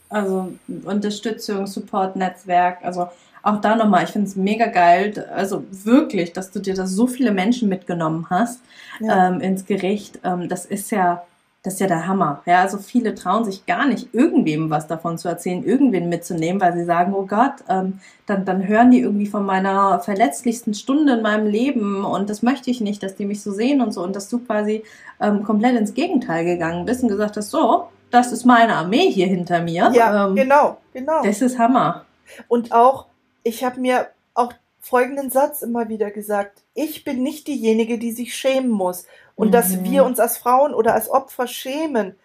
[0.09, 0.53] Also
[0.85, 3.09] Unterstützung, Support, Netzwerk, also
[3.43, 7.07] auch da nochmal, ich finde es mega geil, also wirklich, dass du dir da so
[7.07, 8.61] viele Menschen mitgenommen hast
[9.01, 9.29] ja.
[9.29, 10.19] ähm, ins Gericht.
[10.25, 11.25] Ähm, das ist ja
[11.65, 12.43] das ist ja der Hammer.
[12.45, 16.75] Ja, also viele trauen sich gar nicht, irgendwem was davon zu erzählen, irgendwen mitzunehmen, weil
[16.75, 21.23] sie sagen, oh Gott, ähm, dann, dann hören die irgendwie von meiner verletzlichsten Stunde in
[21.23, 24.03] meinem Leben und das möchte ich nicht, dass die mich so sehen und so.
[24.03, 24.85] Und dass du quasi
[25.21, 29.27] ähm, komplett ins Gegenteil gegangen bist und gesagt hast, so, das ist meine Armee hier
[29.27, 29.91] hinter mir.
[29.93, 31.23] Ja, ähm, genau, genau.
[31.23, 32.07] Das ist Hammer.
[32.49, 33.07] Und auch,
[33.43, 36.63] ich habe mir auch folgenden Satz immer wieder gesagt.
[36.75, 39.07] Ich bin nicht diejenige, die sich schämen muss.
[39.35, 39.53] Und mhm.
[39.53, 42.17] dass wir uns als Frauen oder als Opfer schämen,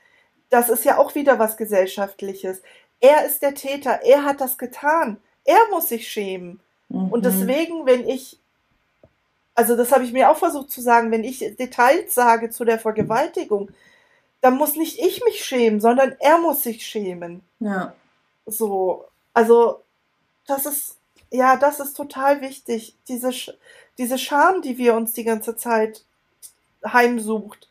[0.49, 2.62] das ist ja auch wieder was Gesellschaftliches.
[2.99, 6.60] Er ist der Täter, er hat das getan, er muss sich schämen.
[6.89, 7.08] Mhm.
[7.08, 8.38] Und deswegen, wenn ich,
[9.56, 12.78] also das habe ich mir auch versucht zu sagen, wenn ich Details sage zu der
[12.78, 13.71] Vergewaltigung,
[14.41, 17.41] dann muss nicht ich mich schämen, sondern er muss sich schämen.
[17.60, 17.93] Ja.
[18.45, 19.84] So, also
[20.47, 20.99] das ist
[21.32, 22.95] ja, das ist total wichtig.
[23.08, 23.32] Diese,
[23.97, 26.04] diese Scham, die wir uns die ganze Zeit
[26.86, 27.67] heimsucht,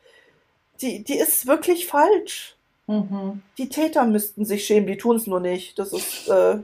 [0.80, 2.56] die, die ist wirklich falsch.
[2.86, 3.42] Mhm.
[3.58, 5.78] Die Täter müssten sich schämen, die tun es nur nicht.
[5.78, 6.58] Das ist, äh,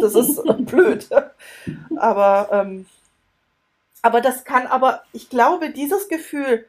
[0.00, 1.08] das ist blöd.
[1.96, 2.86] Aber, ähm,
[4.02, 6.66] aber das kann, aber ich glaube, dieses Gefühl,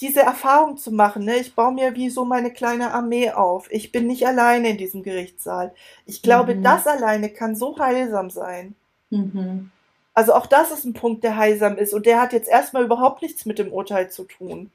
[0.00, 1.24] diese Erfahrung zu machen.
[1.24, 1.36] Ne?
[1.36, 3.70] Ich baue mir wie so meine kleine Armee auf.
[3.70, 5.74] Ich bin nicht alleine in diesem Gerichtssaal.
[6.06, 6.62] Ich glaube, mhm.
[6.62, 8.74] das alleine kann so heilsam sein.
[9.10, 9.70] Mhm.
[10.14, 11.94] Also auch das ist ein Punkt, der heilsam ist.
[11.94, 14.70] Und der hat jetzt erstmal überhaupt nichts mit dem Urteil zu tun.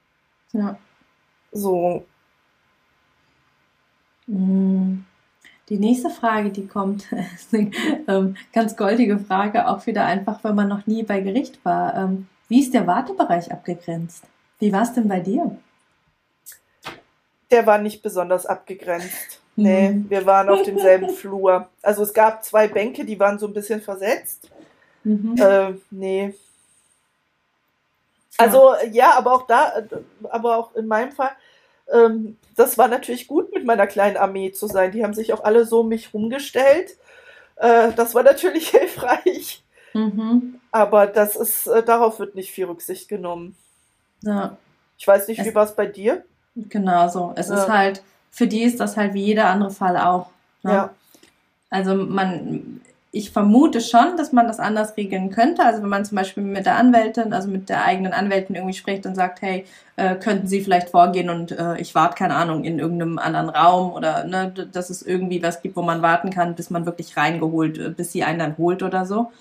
[0.52, 0.78] Ja.
[1.52, 2.06] So.
[4.28, 5.06] Mhm.
[5.70, 7.72] Die nächste Frage, die kommt, ist eine
[8.08, 11.96] ähm, ganz goldige Frage, auch wieder einfach, weil man noch nie bei Gericht war.
[11.96, 14.26] Ähm, wie ist der Wartebereich abgegrenzt?
[14.64, 15.58] Wie war es denn bei dir?
[17.52, 19.42] Der war nicht besonders abgegrenzt.
[19.58, 19.64] Mhm.
[19.64, 21.68] Nee, wir waren auf demselben Flur.
[21.82, 24.50] Also es gab zwei Bänke, die waren so ein bisschen versetzt.
[25.04, 25.36] Mhm.
[25.38, 26.34] Äh, nee.
[28.38, 29.84] Also ja, aber auch da,
[30.30, 31.32] aber auch in meinem Fall,
[31.92, 34.94] ähm, das war natürlich gut, mit meiner kleinen Armee zu sein.
[34.94, 36.96] Die haben sich auch alle so um mich rumgestellt.
[37.58, 39.62] Äh, das war natürlich hilfreich.
[39.92, 40.62] Mhm.
[40.72, 43.58] Aber das ist, äh, darauf wird nicht viel Rücksicht genommen.
[44.24, 44.58] Ja.
[44.98, 46.24] Ich weiß nicht, es, wie war es bei dir?
[46.56, 47.34] Genau so.
[47.36, 47.56] Es ja.
[47.56, 50.28] ist halt, für die ist das halt wie jeder andere Fall auch.
[50.64, 50.72] Ne?
[50.72, 50.90] Ja.
[51.70, 52.82] Also man,
[53.12, 55.64] ich vermute schon, dass man das anders regeln könnte.
[55.64, 59.06] Also wenn man zum Beispiel mit der Anwältin, also mit der eigenen Anwältin irgendwie spricht
[59.06, 59.66] und sagt, hey,
[59.98, 63.94] äh, könnten Sie vielleicht vorgehen und äh, ich warte, keine Ahnung, in irgendeinem anderen Raum
[63.94, 67.78] oder ne, dass es irgendwie was gibt, wo man warten kann, bis man wirklich reingeholt,
[67.78, 69.32] äh, bis sie einen dann holt oder so.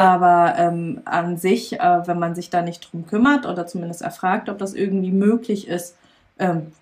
[0.00, 4.48] Aber ähm, an sich, äh, wenn man sich da nicht drum kümmert oder zumindest erfragt,
[4.48, 5.96] ob das irgendwie möglich ist,
[6.38, 6.72] ähm,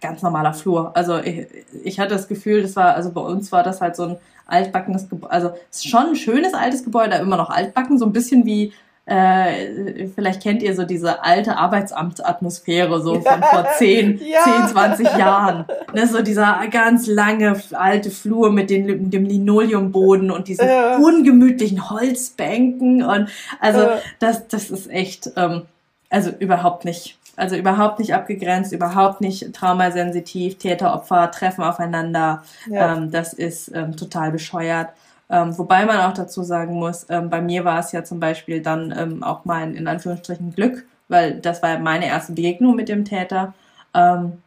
[0.00, 0.96] ganz normaler Flur.
[0.96, 1.46] Also ich,
[1.84, 5.08] ich hatte das Gefühl, das war, also bei uns war das halt so ein altbackenes
[5.08, 8.44] Gebäude, also es ist schon ein schönes altes Gebäude, immer noch altbacken, so ein bisschen
[8.44, 8.72] wie
[9.08, 14.40] äh, vielleicht kennt ihr so diese alte Arbeitsamtsatmosphäre so von vor 10, ja.
[14.42, 15.64] 10 20 Jahren.
[15.94, 20.96] Ne, so dieser ganz lange alte Flur mit, den, dem Linoleumboden und diesen ja.
[20.96, 23.28] ungemütlichen Holzbänken und
[23.60, 23.98] also ja.
[24.18, 25.62] das, das ist echt, ähm,
[26.10, 27.16] also überhaupt nicht.
[27.38, 32.42] Also überhaupt nicht abgegrenzt, überhaupt nicht traumasensitiv, Täter, Opfer treffen aufeinander.
[32.72, 34.88] Ähm, das ist ähm, total bescheuert.
[35.28, 38.62] Ähm, wobei man auch dazu sagen muss, ähm, bei mir war es ja zum Beispiel
[38.62, 43.04] dann ähm, auch mein in Anführungsstrichen Glück, weil das war meine erste Begegnung mit dem
[43.04, 43.54] Täter.
[43.94, 44.42] Ähm,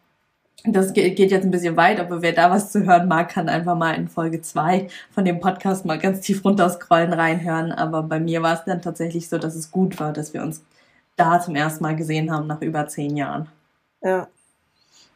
[0.66, 3.76] das geht jetzt ein bisschen weit, aber wer da was zu hören mag, kann einfach
[3.76, 7.72] mal in Folge zwei von dem Podcast mal ganz tief runter scrollen reinhören.
[7.72, 10.64] Aber bei mir war es dann tatsächlich so, dass es gut war, dass wir uns
[11.16, 13.48] da zum ersten Mal gesehen haben nach über zehn Jahren.
[14.02, 14.28] Ja.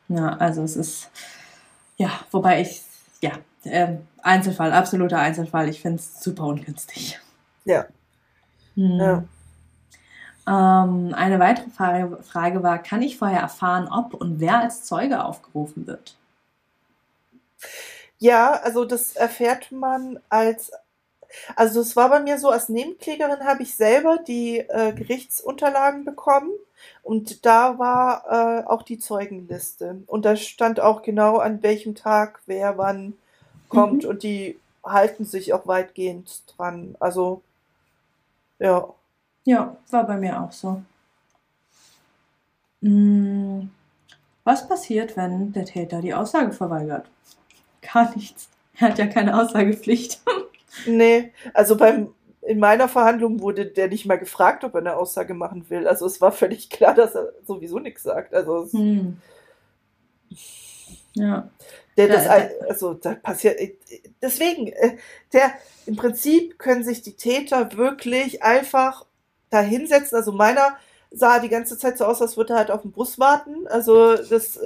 [0.10, 1.10] Ja, also es ist,
[1.98, 2.82] ja, wobei ich,
[3.22, 3.32] ja,
[3.66, 5.70] ähm, Einzelfall, absoluter Einzelfall.
[5.70, 7.20] Ich finde es super ungünstig.
[7.66, 7.86] Ja.
[8.76, 9.00] Hm.
[9.00, 9.24] ja.
[10.46, 15.24] Ähm, eine weitere Frage, Frage war, kann ich vorher erfahren, ob und wer als Zeuge
[15.24, 16.18] aufgerufen wird?
[18.20, 20.72] Ja, also das erfährt man als,
[21.56, 26.52] also es war bei mir so, als Nebenklägerin habe ich selber die äh, Gerichtsunterlagen bekommen
[27.04, 32.42] und da war äh, auch die Zeugenliste und da stand auch genau an welchem Tag
[32.46, 33.14] wer wann
[33.74, 34.10] kommt mhm.
[34.10, 36.96] und die halten sich auch weitgehend dran.
[37.00, 37.42] Also,
[38.60, 38.94] ja.
[39.46, 40.82] Ja, war bei mir auch so.
[42.82, 43.70] Hm,
[44.44, 47.10] was passiert, wenn der Täter die Aussage verweigert?
[47.82, 48.50] Gar nichts.
[48.78, 50.22] Er hat ja keine Aussagepflicht.
[50.86, 55.34] nee, also beim, in meiner Verhandlung wurde der nicht mal gefragt, ob er eine Aussage
[55.34, 55.88] machen will.
[55.88, 58.34] Also es war völlig klar, dass er sowieso nichts sagt.
[58.34, 59.18] Also hm.
[61.14, 61.50] ja.
[61.98, 63.76] Der das, also da passiert, äh,
[64.22, 64.98] deswegen, äh,
[65.32, 65.54] der,
[65.86, 69.06] im Prinzip können sich die Täter wirklich einfach
[69.50, 70.18] da hinsetzen.
[70.18, 70.78] Also meiner
[71.12, 73.68] sah die ganze Zeit so aus, als würde er halt auf den Bus warten.
[73.68, 74.60] Also das ist,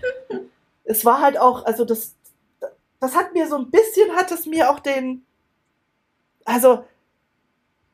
[0.84, 2.14] es war halt auch, also das,
[2.98, 5.24] das hat mir so ein bisschen, hat es mir auch den,
[6.44, 6.84] also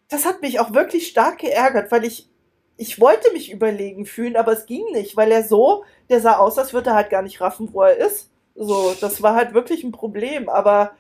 [0.09, 2.29] das hat mich auch wirklich stark geärgert, weil ich,
[2.77, 6.59] ich wollte mich überlegen fühlen, aber es ging nicht, weil er so, der sah aus,
[6.59, 8.31] als würde er halt gar nicht raffen, wo er ist.
[8.57, 10.93] So, das war halt wirklich ein Problem, aber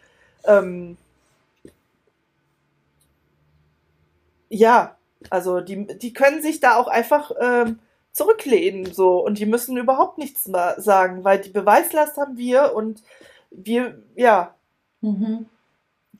[0.44, 0.96] ähm,
[4.48, 4.96] ja,
[5.30, 7.78] also die, die können sich da auch einfach ähm,
[8.12, 13.02] zurücklehnen so und die müssen überhaupt nichts mehr sagen, weil die Beweislast haben wir und
[13.50, 14.54] wir, ja,
[15.00, 15.46] mhm.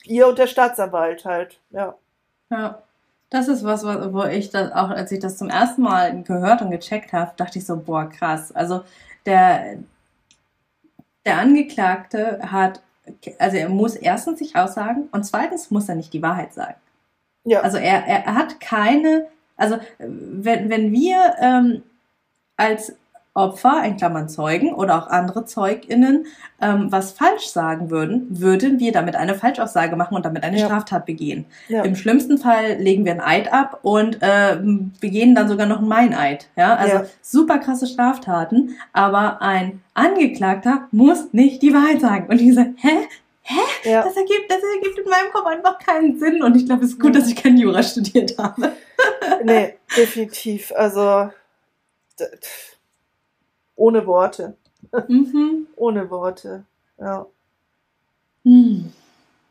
[0.05, 1.95] ihr und der Staatsanwalt halt, ja.
[2.51, 2.83] Ja.
[3.29, 6.71] Das ist was, wo ich das auch, als ich das zum ersten Mal gehört und
[6.71, 8.53] gecheckt habe, dachte ich so, boah, krass.
[8.53, 8.85] Also
[9.27, 9.79] der,
[11.27, 12.83] der Angeklagte hat,
[13.39, 16.77] also er muss erstens sich aussagen und zweitens muss er nicht die Wahrheit sagen.
[17.45, 17.61] Ja.
[17.61, 21.83] Also er, er hat keine, also wenn, wenn wir ähm,
[22.57, 22.97] als
[23.37, 26.27] Opfer, in Klammern Zeugen oder auch andere ZeugInnen,
[26.61, 30.67] ähm, was falsch sagen würden, würden wir damit eine Falschaussage machen und damit eine ja.
[30.67, 31.45] Straftat begehen.
[31.69, 31.83] Ja.
[31.83, 34.59] Im schlimmsten Fall legen wir ein Eid ab und äh,
[35.01, 36.49] begehen dann sogar noch ein Meineid.
[36.57, 37.07] Ja, also ja.
[37.21, 42.27] super krasse Straftaten, aber ein Angeklagter muss nicht die Wahrheit sagen.
[42.29, 43.09] Und ich sage, hä?
[43.43, 43.91] Hä?
[43.91, 44.03] Ja.
[44.03, 46.43] Das, ergibt, das ergibt in meinem Kopf einfach keinen Sinn.
[46.43, 48.73] Und ich glaube, es ist gut, dass ich kein Jura studiert habe.
[49.45, 50.73] nee, definitiv.
[50.75, 51.31] Also
[53.77, 54.57] ohne Worte.
[55.09, 55.67] Mhm.
[55.77, 56.65] ohne Worte,
[56.99, 57.27] ja.
[58.45, 58.93] Hm.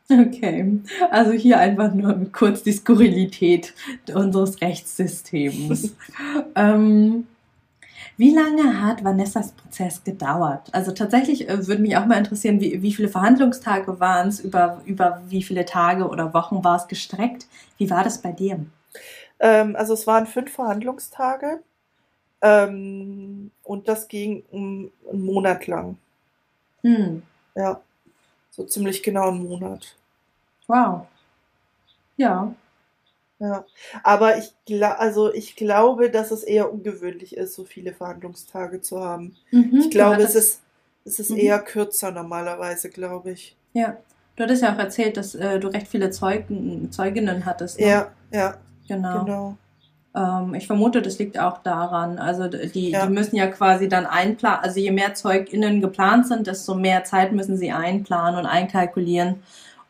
[0.08, 3.74] Okay, also hier einfach nur kurz die Skurrilität
[4.14, 5.96] unseres Rechtssystems.
[6.56, 7.26] ähm,
[8.18, 10.70] wie lange hat Vanessas Prozess gedauert?
[10.72, 14.82] Also tatsächlich äh, würde mich auch mal interessieren, wie, wie viele Verhandlungstage waren es, über,
[14.86, 17.48] über wie viele Tage oder Wochen war es gestreckt?
[17.78, 18.66] Wie war das bei dir?
[19.40, 21.62] Ähm, also es waren fünf Verhandlungstage.
[22.46, 25.98] Ähm, und das ging um einen Monat lang.
[26.84, 27.24] Hm.
[27.56, 27.82] Ja,
[28.52, 29.96] so ziemlich genau einen Monat.
[30.68, 31.08] Wow.
[32.18, 32.54] Ja.
[33.40, 33.66] Ja,
[34.02, 39.36] aber ich, also ich glaube, dass es eher ungewöhnlich ist, so viele Verhandlungstage zu haben.
[39.52, 40.62] Mhm, ich glaube, es ist,
[41.04, 41.38] es ist mhm.
[41.38, 43.58] eher kürzer normalerweise, glaube ich.
[43.74, 43.98] Ja,
[44.38, 47.78] du hattest ja auch erzählt, dass äh, du recht viele Zeugen, Zeuginnen hattest.
[47.78, 47.88] Ne?
[47.88, 48.58] Ja, ja.
[48.88, 49.26] Genau.
[49.26, 49.58] genau.
[50.16, 52.20] Ähm, ich vermute, das liegt auch daran.
[52.20, 53.06] Also die, ja.
[53.06, 57.34] die müssen ja quasi dann einplanen, also je mehr ZeugInnen geplant sind, desto mehr Zeit
[57.34, 59.44] müssen sie einplanen und einkalkulieren.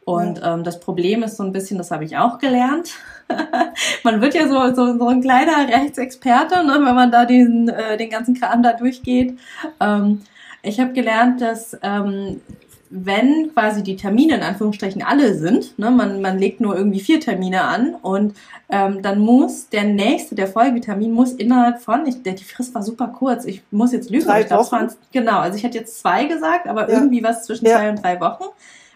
[0.04, 0.54] Und ja.
[0.54, 2.92] ähm, das Problem ist so ein bisschen, das habe ich auch gelernt.
[4.04, 7.98] man wird ja so, so, so ein kleiner Rechtsexperte, ne, wenn man da diesen, äh,
[7.98, 9.38] den ganzen Kram da durchgeht.
[9.80, 10.22] Ähm,
[10.62, 12.42] ich habe gelernt, dass ähm,
[12.98, 17.20] wenn quasi die Termine in Anführungsstrichen alle sind, ne, man, man legt nur irgendwie vier
[17.20, 18.36] Termine an und
[18.70, 22.84] ähm, dann muss der nächste, der Folgetermin muss innerhalb von, ich, der, die Frist war
[22.84, 26.26] super kurz, ich muss jetzt lügen, drei ich glaube, genau, also ich hätte jetzt zwei
[26.26, 26.96] gesagt, aber ja.
[26.98, 27.78] irgendwie was zwischen ja.
[27.78, 28.46] zwei und drei Wochen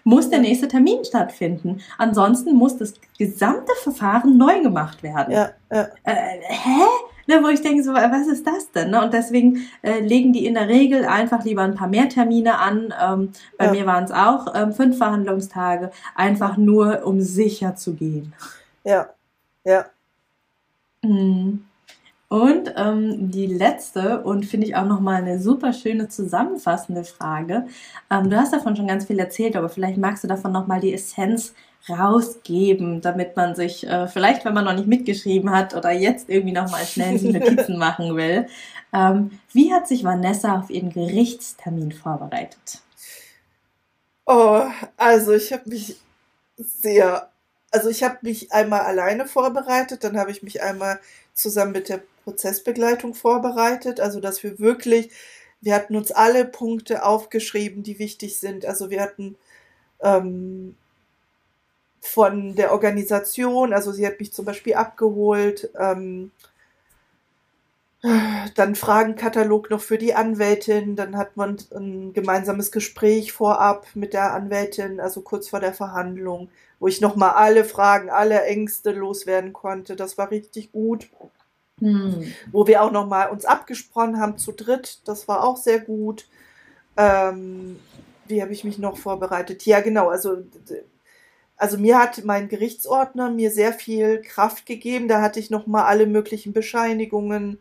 [0.05, 1.81] muss der nächste Termin stattfinden.
[1.97, 5.33] Ansonsten muss das gesamte Verfahren neu gemacht werden.
[5.33, 5.89] Ja, ja.
[6.03, 6.85] Äh, hä?
[7.29, 8.89] Ne, wo ich denke, so, was ist das denn?
[8.89, 9.01] Ne?
[9.01, 12.93] Und deswegen äh, legen die in der Regel einfach lieber ein paar mehr Termine an.
[13.01, 13.71] Ähm, bei ja.
[13.71, 18.33] mir waren es auch ähm, fünf Verhandlungstage, einfach nur um sicher zu gehen.
[18.83, 19.09] Ja,
[19.63, 19.85] ja.
[21.03, 21.65] Mhm.
[22.29, 27.65] Und ähm, die letzte und finde ich auch nochmal eine super schöne zusammenfassende Frage.
[28.11, 30.93] Ähm, du hast davon schon ganz viel erzählt, aber vielleicht magst du davon nochmal die
[30.93, 31.53] Essenz
[31.87, 36.53] rausgeben, damit man sich äh, vielleicht, wenn man noch nicht mitgeschrieben hat oder jetzt irgendwie
[36.53, 38.47] nochmal schnell die Notizen machen will.
[38.93, 42.81] Ähm, wie hat sich Vanessa auf ihren Gerichtstermin vorbereitet?
[44.25, 44.63] Oh,
[44.97, 45.97] also ich habe mich
[46.57, 47.29] sehr,
[47.71, 50.99] also ich habe mich einmal alleine vorbereitet, dann habe ich mich einmal
[51.33, 55.09] zusammen mit der Prozessbegleitung vorbereitet, also dass wir wirklich,
[55.61, 58.65] wir hatten uns alle Punkte aufgeschrieben, die wichtig sind.
[58.65, 59.35] Also wir hatten
[60.01, 60.75] ähm,
[62.01, 66.31] von der Organisation, also sie hat mich zum Beispiel abgeholt, ähm,
[68.55, 74.33] dann Fragenkatalog noch für die Anwältin, dann hat man ein gemeinsames Gespräch vorab mit der
[74.33, 79.97] Anwältin, also kurz vor der Verhandlung, wo ich nochmal alle Fragen, alle Ängste loswerden konnte.
[79.97, 81.09] Das war richtig gut.
[81.79, 82.33] Hm.
[82.51, 86.27] Wo wir auch nochmal uns abgesprochen haben zu dritt, das war auch sehr gut.
[86.95, 87.79] Ähm,
[88.27, 89.65] wie habe ich mich noch vorbereitet?
[89.65, 90.37] Ja, genau, also
[91.59, 95.07] also mir hat mein Gerichtsordner mir sehr viel Kraft gegeben.
[95.07, 97.59] Da hatte ich nochmal alle möglichen Bescheinigungen,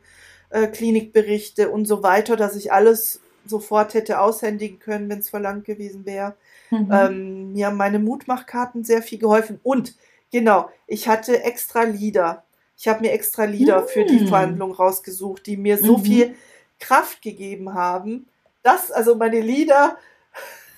[0.50, 5.64] äh, Klinikberichte und so weiter, dass ich alles sofort hätte aushändigen können, wenn es verlangt
[5.64, 6.36] gewesen wäre.
[6.70, 6.88] Mhm.
[6.92, 9.58] Ähm, mir haben meine Mutmachkarten sehr viel geholfen.
[9.62, 9.94] Und
[10.30, 12.44] genau, ich hatte extra Lieder.
[12.76, 14.28] Ich habe mir extra Lieder für die Mm.
[14.28, 16.02] Verhandlung rausgesucht, die mir so Mhm.
[16.04, 16.34] viel
[16.78, 18.28] Kraft gegeben haben.
[18.62, 19.98] Das, also meine Lieder,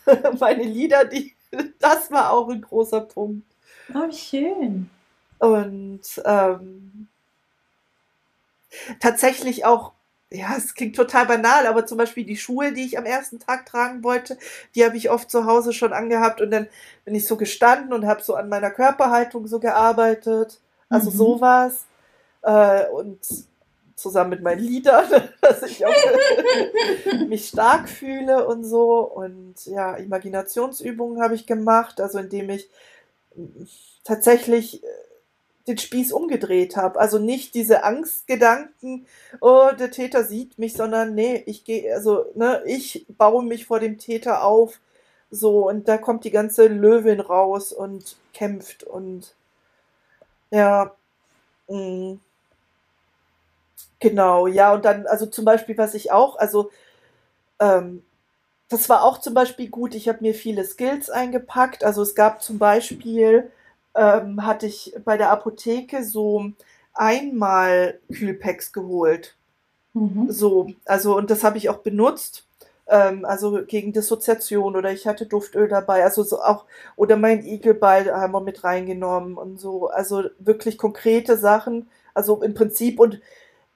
[0.41, 1.35] meine Lieder, die,
[1.79, 3.47] das war auch ein großer Punkt.
[3.95, 4.91] Oh, schön.
[5.39, 7.09] Und ähm,
[9.01, 9.93] tatsächlich auch,
[10.33, 13.67] ja, es klingt total banal, aber zum Beispiel die Schuhe, die ich am ersten Tag
[13.67, 14.39] tragen wollte,
[14.75, 16.69] die habe ich oft zu Hause schon angehabt und dann
[17.05, 20.61] bin ich so gestanden und habe so an meiner Körperhaltung so gearbeitet.
[20.89, 21.15] Also Mhm.
[21.17, 21.85] sowas.
[22.43, 23.19] Äh, und
[24.01, 25.07] zusammen mit meinen Liedern,
[25.41, 25.93] dass ich auch
[27.29, 29.01] mich stark fühle und so.
[29.01, 32.69] Und ja, Imaginationsübungen habe ich gemacht, also indem ich
[33.37, 33.65] mm,
[34.05, 34.87] tatsächlich äh,
[35.69, 36.99] den Spieß umgedreht habe.
[36.99, 39.07] Also nicht diese Angstgedanken,
[39.41, 43.81] oh, der Täter sieht mich, sondern nee, ich gehe, also, ne, ich baue mich vor
[43.81, 44.81] dem Täter auf.
[45.31, 49.35] So, und da kommt die ganze Löwin raus und kämpft und
[50.51, 50.95] ja,
[51.69, 52.19] mh.
[54.01, 56.71] Genau, ja, und dann, also zum Beispiel, was ich auch, also
[57.61, 58.03] ähm,
[58.69, 61.85] das war auch zum Beispiel gut, ich habe mir viele Skills eingepackt.
[61.85, 63.51] Also es gab zum Beispiel,
[63.97, 66.53] ähm, hatte ich bei der Apotheke so
[66.95, 69.37] einmal Kühlpacks geholt.
[69.95, 70.31] Mhm.
[70.31, 72.47] So, also und das habe ich auch benutzt.
[72.89, 76.65] Ähm, also gegen Dissoziation oder ich hatte Duftöl dabei, also so auch,
[76.97, 79.89] oder mein Igelball haben wir mit reingenommen und so.
[79.89, 83.21] Also wirklich konkrete Sachen, also im Prinzip und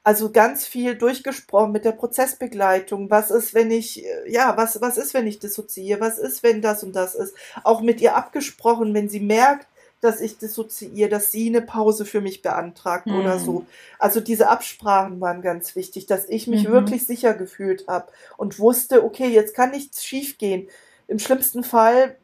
[0.05, 3.11] also ganz viel durchgesprochen mit der Prozessbegleitung.
[3.11, 6.01] Was ist, wenn ich, äh, ja, was, was ist, wenn ich dissoziiere?
[6.01, 7.35] Was ist, wenn das und das ist?
[7.65, 9.67] Auch mit ihr abgesprochen, wenn sie merkt,
[10.03, 13.17] dass ich dissoziiere, dass sie eine Pause für mich beantragt Hm.
[13.17, 13.67] oder so.
[13.99, 16.73] Also diese Absprachen waren ganz wichtig, dass ich mich Mhm.
[16.73, 20.69] wirklich sicher gefühlt habe und wusste, okay, jetzt kann nichts schiefgehen.
[21.09, 22.17] Im schlimmsten Fall,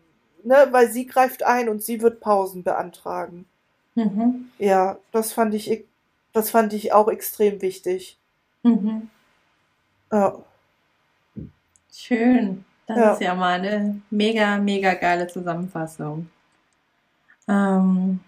[0.42, 3.46] ne, weil sie greift ein und sie wird Pausen beantragen.
[3.94, 4.50] Mhm.
[4.58, 5.84] Ja, das fand ich,
[6.32, 8.18] das fand ich auch extrem wichtig.
[8.62, 9.08] Mhm.
[10.12, 10.34] Ja.
[11.92, 12.64] Schön.
[12.86, 13.12] Das Ja.
[13.12, 16.28] ist ja mal eine mega, mega geile Zusammenfassung.
[17.48, 18.20] Ähm,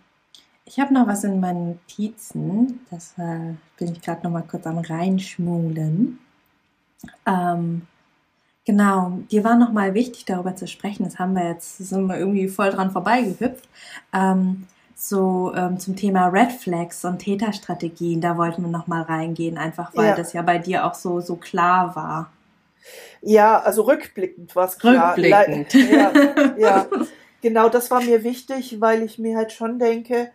[0.64, 2.80] ich habe noch was in meinen Notizen.
[2.90, 6.18] Das äh, bin ich gerade noch mal kurz am reinschmulen.
[7.26, 7.82] Ähm,
[8.64, 11.04] genau, dir war noch mal wichtig, darüber zu sprechen.
[11.04, 13.68] Das haben wir jetzt, sind wir irgendwie voll dran vorbeigehüpft.
[14.12, 14.66] Ähm,
[15.08, 19.90] so ähm, zum Thema Red Flags und Täterstrategien, da wollten wir noch mal reingehen, einfach
[19.96, 20.16] weil Ja.
[20.16, 22.30] das ja bei dir auch so, so klar war.
[23.20, 25.16] Ja, also rückblickend war es klar.
[25.16, 25.72] Rückblickend.
[25.74, 26.12] Le- Ja,
[26.58, 26.86] ja,
[27.42, 30.30] genau, das war mir wichtig, weil ich mir halt schon denke,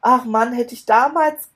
[0.00, 1.48] ach Mann, hätte ich damals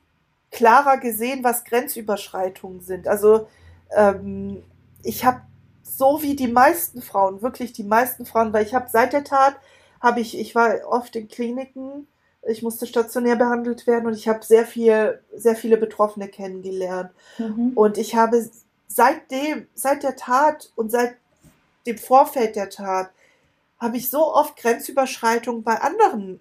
[0.51, 3.07] klarer gesehen, was Grenzüberschreitungen sind.
[3.07, 3.49] Also
[3.95, 4.62] ähm,
[5.03, 5.43] ich habe
[5.82, 9.57] so wie die meisten Frauen, wirklich die meisten Frauen, weil ich habe seit der Tat,
[10.01, 12.07] habe ich, ich war oft in Kliniken,
[12.47, 17.11] ich musste stationär behandelt werden und ich habe sehr viel, sehr viele Betroffene kennengelernt.
[17.38, 17.72] Mhm.
[17.74, 18.49] Und ich habe
[18.88, 21.16] seitdem, seit der Tat und seit
[21.86, 23.11] dem Vorfeld der Tat,
[23.78, 26.41] habe ich so oft Grenzüberschreitungen bei anderen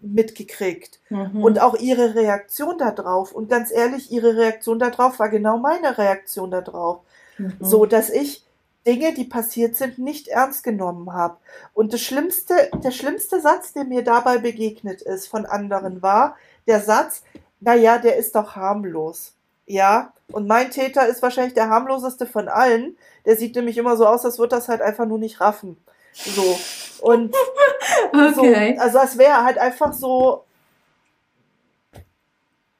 [0.00, 1.00] mitgekriegt.
[1.08, 1.42] Mhm.
[1.42, 3.32] Und auch ihre Reaktion darauf.
[3.32, 7.00] Und ganz ehrlich, ihre Reaktion darauf war genau meine Reaktion darauf.
[7.38, 7.56] Mhm.
[7.60, 8.44] So, dass ich
[8.86, 11.36] Dinge, die passiert sind, nicht ernst genommen habe.
[11.74, 16.80] Und das schlimmste, der schlimmste Satz, der mir dabei begegnet ist von anderen, war der
[16.80, 17.22] Satz,
[17.60, 19.34] na ja, der ist doch harmlos.
[19.66, 22.96] Ja, und mein Täter ist wahrscheinlich der harmloseste von allen.
[23.26, 25.76] Der sieht nämlich immer so aus, als würde das halt einfach nur nicht raffen.
[26.12, 26.58] So.
[27.02, 27.34] Und
[28.12, 28.74] okay.
[28.76, 30.44] so, also als wäre er halt einfach so,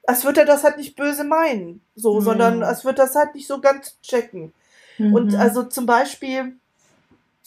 [0.07, 1.81] als würde er das halt nicht böse meinen.
[1.95, 2.25] So, Hm.
[2.25, 4.53] sondern als würde das halt nicht so ganz checken.
[5.13, 5.39] Und Mhm.
[5.39, 6.57] also zum Beispiel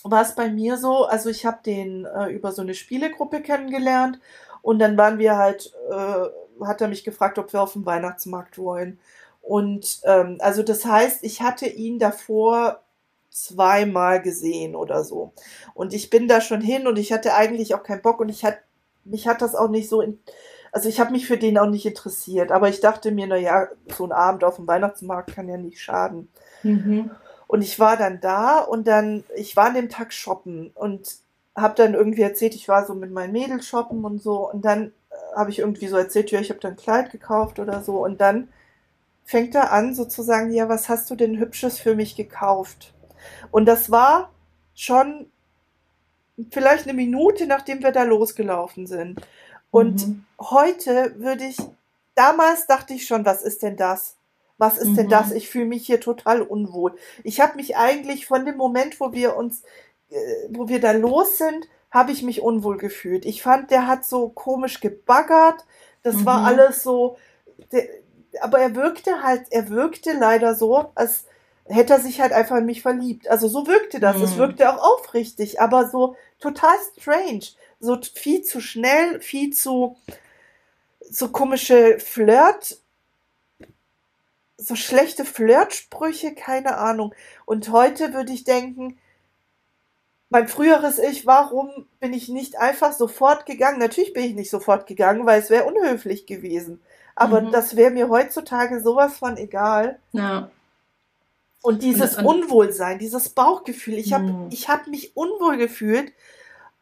[0.04, 4.20] war es bei mir so, also ich habe den äh, über so eine Spielegruppe kennengelernt
[4.62, 8.58] und dann waren wir halt, äh, hat er mich gefragt, ob wir auf den Weihnachtsmarkt
[8.58, 8.99] wollen.
[9.41, 12.82] Und ähm, also das heißt, ich hatte ihn davor
[13.30, 15.34] zweimal gesehen oder so.
[15.74, 18.45] Und ich bin da schon hin und ich hatte eigentlich auch keinen Bock und ich
[18.45, 18.60] hat,
[19.06, 20.20] mich hat das auch nicht so, in,
[20.72, 23.68] also ich habe mich für den auch nicht interessiert, aber ich dachte mir, na ja,
[23.95, 26.30] so ein Abend auf dem Weihnachtsmarkt kann ja nicht schaden.
[26.62, 27.12] Mhm.
[27.54, 31.18] Und ich war dann da und dann, ich war an dem Tag shoppen und
[31.56, 34.49] habe dann irgendwie erzählt, ich war so mit meinen Mädels shoppen und so.
[34.49, 37.60] Und dann äh, habe ich irgendwie so erzählt, ja, ich habe dann ein Kleid gekauft
[37.60, 38.04] oder so.
[38.04, 38.47] Und dann
[39.24, 42.91] fängt er an, sozusagen, ja, was hast du denn Hübsches für mich gekauft?
[43.51, 44.32] Und das war
[44.74, 45.28] schon
[46.49, 49.22] vielleicht eine Minute, nachdem wir da losgelaufen sind.
[49.70, 50.26] Und Mhm.
[50.39, 51.58] heute würde ich,
[52.16, 54.16] damals dachte ich schon, was ist denn das?
[54.58, 55.12] Was ist denn Mhm.
[55.12, 55.32] das?
[55.32, 56.95] Ich fühle mich hier total unwohl.
[57.24, 59.64] Ich habe mich eigentlich von dem Moment, wo wir uns,
[60.10, 60.16] äh,
[60.49, 63.26] wo wir da los sind, habe ich mich unwohl gefühlt.
[63.26, 65.66] Ich fand, der hat so komisch gebaggert.
[66.04, 66.45] Das war Mhm.
[66.45, 67.18] alles so,
[67.72, 67.88] der,
[68.41, 71.26] aber er wirkte halt, er wirkte leider so, als
[71.66, 73.28] hätte er sich halt einfach in mich verliebt.
[73.30, 74.18] Also so wirkte das.
[74.18, 74.24] Mhm.
[74.24, 77.43] Es wirkte auch aufrichtig, aber so total strange.
[77.80, 79.95] So viel zu schnell, viel zu
[81.10, 82.80] so komische Flirt,
[84.64, 87.14] so schlechte Flirtsprüche, keine Ahnung.
[87.45, 88.97] Und heute würde ich denken,
[90.30, 93.78] mein früheres Ich, warum bin ich nicht einfach sofort gegangen?
[93.80, 96.82] Natürlich bin ich nicht sofort gegangen, weil es wäre unhöflich gewesen.
[97.16, 97.51] Aber mhm.
[97.51, 99.99] das wäre mir heutzutage sowas von egal.
[100.11, 100.49] Ja.
[101.61, 104.49] Und dieses und, und, Unwohlsein, dieses Bauchgefühl, ich habe mhm.
[104.51, 106.11] hab mich unwohl gefühlt,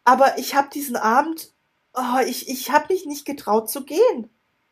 [0.06, 1.52] aber ich habe diesen Abend,
[1.94, 4.30] oh, ich, ich habe mich nicht getraut zu gehen.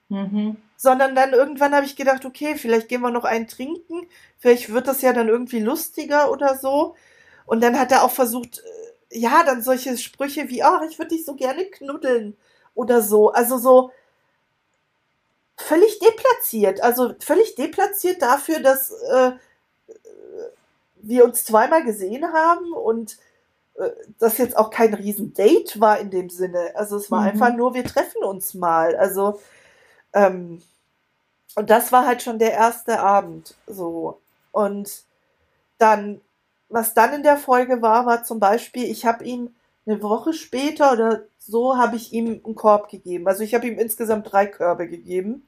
[0.07, 0.57] Mhm.
[0.81, 4.07] Sondern dann irgendwann habe ich gedacht, okay, vielleicht gehen wir noch einen trinken,
[4.37, 6.95] vielleicht wird das ja dann irgendwie lustiger oder so.
[7.45, 8.59] Und dann hat er auch versucht,
[9.11, 12.37] äh, ja, dann solche Sprüche wie, ach, ich würde dich so gerne knuddeln
[12.75, 13.31] oder so.
[13.31, 13.91] Also so,
[15.59, 16.81] völlig deplatziert.
[16.81, 19.31] Also völlig deplatziert dafür, dass äh,
[20.95, 23.17] wir uns zweimal gesehen haben und
[23.75, 26.71] äh, das jetzt auch kein Riesendate war in dem Sinne.
[26.75, 27.27] Also es war mhm.
[27.27, 28.95] einfach nur, wir treffen uns mal.
[28.95, 29.39] Also
[30.13, 30.61] ähm,
[31.59, 34.21] und das war halt schon der erste Abend so.
[34.53, 35.03] Und
[35.77, 36.21] dann,
[36.69, 39.53] was dann in der Folge war, war zum Beispiel, ich habe ihm
[39.85, 43.27] eine Woche später oder so habe ich ihm einen Korb gegeben.
[43.27, 45.45] Also ich habe ihm insgesamt drei Körbe gegeben.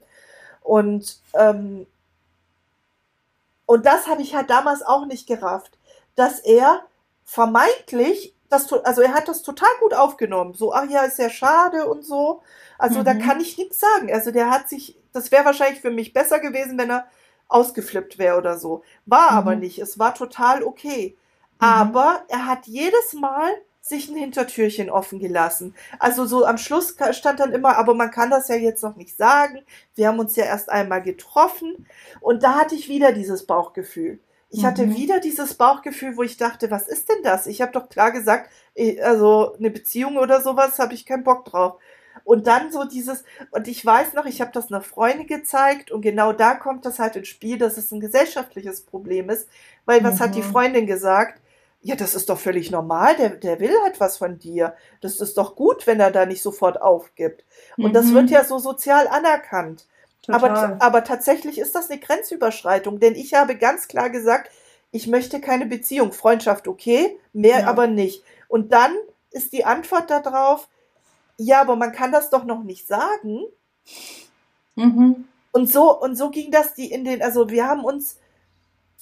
[0.61, 1.87] Und, ähm,
[3.65, 5.77] und das habe ich halt damals auch nicht gerafft,
[6.17, 6.81] dass er
[7.23, 10.55] vermeintlich, das, also er hat das total gut aufgenommen.
[10.55, 12.41] So, ach ja, ist ja schade und so.
[12.77, 13.05] Also mhm.
[13.05, 14.11] da kann ich nichts sagen.
[14.11, 17.07] Also der hat sich, das wäre wahrscheinlich für mich besser gewesen, wenn er
[17.47, 18.83] ausgeflippt wäre oder so.
[19.05, 19.37] War mhm.
[19.37, 19.79] aber nicht.
[19.79, 21.17] Es war total okay.
[21.59, 21.67] Mhm.
[21.67, 23.51] Aber er hat jedes Mal
[23.81, 25.75] sich ein Hintertürchen offen gelassen.
[25.99, 29.17] Also so am Schluss stand dann immer, aber man kann das ja jetzt noch nicht
[29.17, 29.63] sagen.
[29.95, 31.87] Wir haben uns ja erst einmal getroffen
[32.19, 34.19] und da hatte ich wieder dieses Bauchgefühl.
[34.49, 34.67] Ich mhm.
[34.67, 37.47] hatte wieder dieses Bauchgefühl, wo ich dachte, was ist denn das?
[37.47, 38.51] Ich habe doch klar gesagt,
[39.01, 41.79] also eine Beziehung oder sowas habe ich keinen Bock drauf.
[42.23, 46.01] Und dann so dieses, und ich weiß noch, ich habe das einer Freundin gezeigt und
[46.01, 49.47] genau da kommt das halt ins Spiel, dass es ein gesellschaftliches Problem ist,
[49.85, 50.19] weil was mhm.
[50.19, 50.51] hat die mhm.
[50.51, 51.41] Freundin gesagt?
[51.83, 54.75] ja, das ist doch völlig normal, der, der will halt was von dir.
[55.01, 57.43] Das ist doch gut, wenn er da nicht sofort aufgibt.
[57.75, 57.93] Und mhm.
[57.93, 59.87] das wird ja so sozial anerkannt.
[60.27, 64.51] Aber, aber tatsächlich ist das eine Grenzüberschreitung, denn ich habe ganz klar gesagt,
[64.91, 66.11] ich möchte keine Beziehung.
[66.11, 67.67] Freundschaft okay, mehr ja.
[67.67, 68.23] aber nicht.
[68.47, 68.93] Und dann
[69.31, 70.69] ist die Antwort darauf,
[71.43, 73.41] ja, aber man kann das doch noch nicht sagen.
[74.75, 75.25] Mhm.
[75.51, 78.17] Und so, und so ging das die in den, also wir haben uns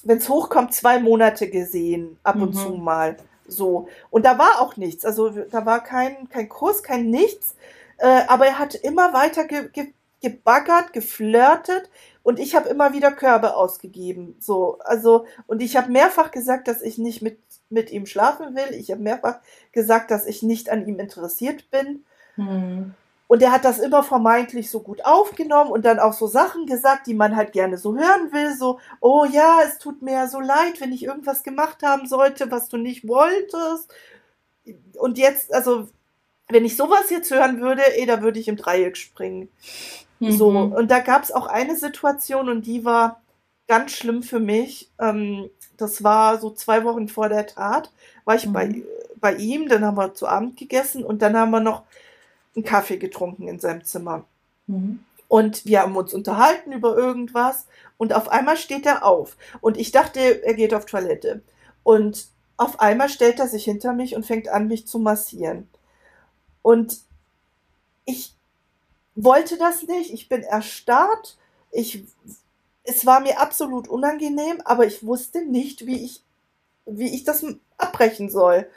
[0.04, 2.60] wenn es hochkommt, zwei Monate gesehen, ab und mhm.
[2.60, 3.18] zu mal.
[3.48, 3.88] So.
[4.10, 5.06] Und da war auch nichts.
[5.06, 7.56] Also da war kein, kein Kurs, kein nichts.
[7.98, 11.90] Äh, aber er hat immer weiter ge, ge, gebaggert, geflirtet
[12.24, 14.36] und ich habe immer wieder Körbe ausgegeben.
[14.40, 18.74] So, also, und ich habe mehrfach gesagt, dass ich nicht mit, mit ihm schlafen will.
[18.74, 19.40] Ich habe mehrfach
[19.72, 22.06] gesagt, dass ich nicht an ihm interessiert bin.
[22.36, 22.94] Mhm.
[23.28, 27.06] Und er hat das immer vermeintlich so gut aufgenommen und dann auch so Sachen gesagt,
[27.06, 28.56] die man halt gerne so hören will.
[28.58, 32.70] So, oh ja, es tut mir so leid, wenn ich irgendwas gemacht haben sollte, was
[32.70, 33.94] du nicht wolltest.
[34.98, 35.88] Und jetzt, also,
[36.48, 39.50] wenn ich sowas jetzt hören würde, eh, da würde ich im Dreieck springen.
[40.20, 40.32] Mhm.
[40.32, 43.22] So, und da gab es auch eine Situation und die war
[43.68, 44.90] ganz schlimm für mich.
[45.00, 47.92] Ähm, das war so zwei Wochen vor der Tat,
[48.26, 48.54] war ich mhm.
[48.54, 48.84] bei,
[49.18, 51.84] bei ihm, dann haben wir zu Abend gegessen und dann haben wir noch
[52.60, 54.26] einen Kaffee getrunken in seinem Zimmer.
[54.68, 55.00] Mhm.
[55.28, 59.38] Und wir haben uns unterhalten über irgendwas und auf einmal steht er auf.
[59.62, 61.44] Und ich dachte, er geht auf Toilette.
[61.84, 65.70] Und auf einmal stellt er sich hinter mich und fängt an, mich zu massieren.
[66.62, 67.00] Und
[68.06, 68.34] ich
[69.16, 70.12] wollte das nicht.
[70.12, 71.38] Ich bin erstarrt.
[71.72, 72.04] Ich,
[72.84, 76.24] es war mir absolut unangenehm, aber ich wusste nicht, wie ich,
[76.86, 77.46] wie ich das
[77.78, 78.68] abbrechen soll.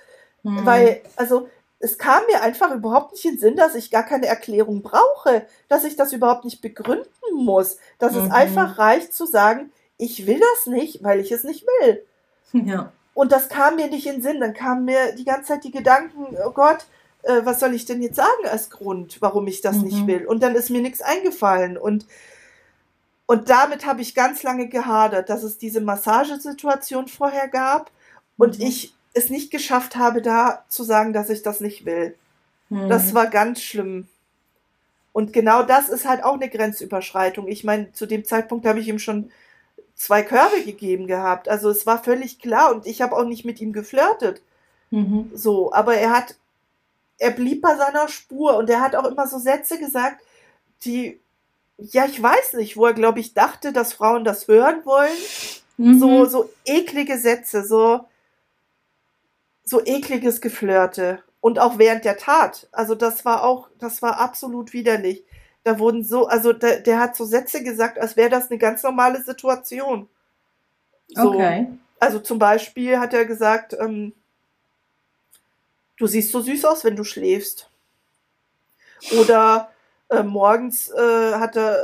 [0.43, 0.67] Mhm.
[0.67, 1.49] Weil, also,
[1.83, 5.45] es kam mir einfach überhaupt nicht in den Sinn, dass ich gar keine Erklärung brauche,
[5.69, 8.25] dass ich das überhaupt nicht begründen muss, dass mhm.
[8.25, 12.03] es einfach reicht zu sagen, ich will das nicht, weil ich es nicht will.
[12.53, 12.93] Ja.
[13.15, 14.41] Und das kam mir nicht in den Sinn.
[14.41, 16.85] Dann kamen mir die ganze Zeit die Gedanken, oh Gott,
[17.23, 19.85] äh, was soll ich denn jetzt sagen als Grund, warum ich das mhm.
[19.85, 20.27] nicht will?
[20.27, 21.79] Und dann ist mir nichts eingefallen.
[21.79, 22.07] Und,
[23.25, 27.91] und damit habe ich ganz lange gehadert, dass es diese Massagesituation vorher gab.
[28.37, 28.67] Und mhm.
[28.67, 32.15] ich es nicht geschafft habe, da zu sagen, dass ich das nicht will.
[32.69, 32.89] Hm.
[32.89, 34.09] Das war ganz schlimm.
[35.13, 37.47] Und genau das ist halt auch eine Grenzüberschreitung.
[37.49, 39.31] Ich meine, zu dem Zeitpunkt habe ich ihm schon
[39.95, 41.49] zwei Körbe gegeben gehabt.
[41.49, 44.41] Also es war völlig klar und ich habe auch nicht mit ihm geflirtet.
[44.91, 45.31] Mhm.
[45.35, 46.37] So, aber er hat,
[47.19, 50.23] er blieb bei seiner Spur und er hat auch immer so Sätze gesagt,
[50.85, 51.21] die
[51.79, 55.17] ja, ich weiß nicht, wo er, glaube ich, dachte, dass Frauen das hören wollen.
[55.77, 55.99] Mhm.
[55.99, 58.05] So, so eklige Sätze, so,
[59.65, 61.23] so ekliges Geflirte.
[61.41, 62.69] Und auch während der Tat.
[62.71, 65.25] Also das war auch, das war absolut widerlich.
[65.65, 68.83] Da wurden so, also der, der hat so Sätze gesagt, als wäre das eine ganz
[68.83, 70.09] normale Situation.
[71.09, 71.33] So.
[71.33, 71.67] Okay.
[71.99, 74.13] Also zum Beispiel hat er gesagt, ähm,
[75.99, 77.69] du siehst so süß aus, wenn du schläfst.
[79.21, 79.71] Oder
[80.09, 81.77] äh, morgens äh, hat er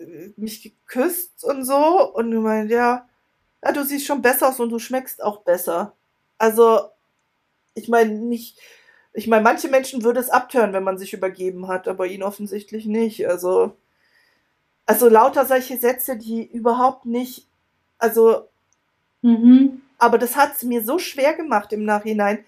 [0.00, 3.08] äh, mich geküsst und so und gemeint, ja,
[3.64, 5.94] ja, du siehst schon besser aus und du schmeckst auch besser.
[6.38, 6.88] Also,
[7.74, 8.58] ich meine nicht,
[9.12, 12.86] ich meine, manche Menschen würde es abtören, wenn man sich übergeben hat, aber ihn offensichtlich
[12.86, 13.26] nicht.
[13.28, 13.76] Also,
[14.86, 17.46] also lauter solche Sätze, die überhaupt nicht,
[17.98, 18.48] also,
[19.22, 19.82] mhm.
[19.98, 22.44] aber das hat es mir so schwer gemacht im Nachhinein,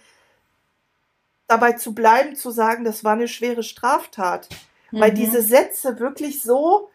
[1.47, 4.49] dabei zu bleiben, zu sagen, das war eine schwere Straftat.
[4.91, 5.01] Mhm.
[5.01, 6.91] Weil diese Sätze wirklich so,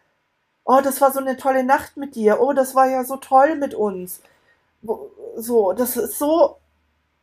[0.64, 3.56] oh, das war so eine tolle Nacht mit dir, oh, das war ja so toll
[3.56, 4.20] mit uns.
[5.36, 6.58] So, das ist so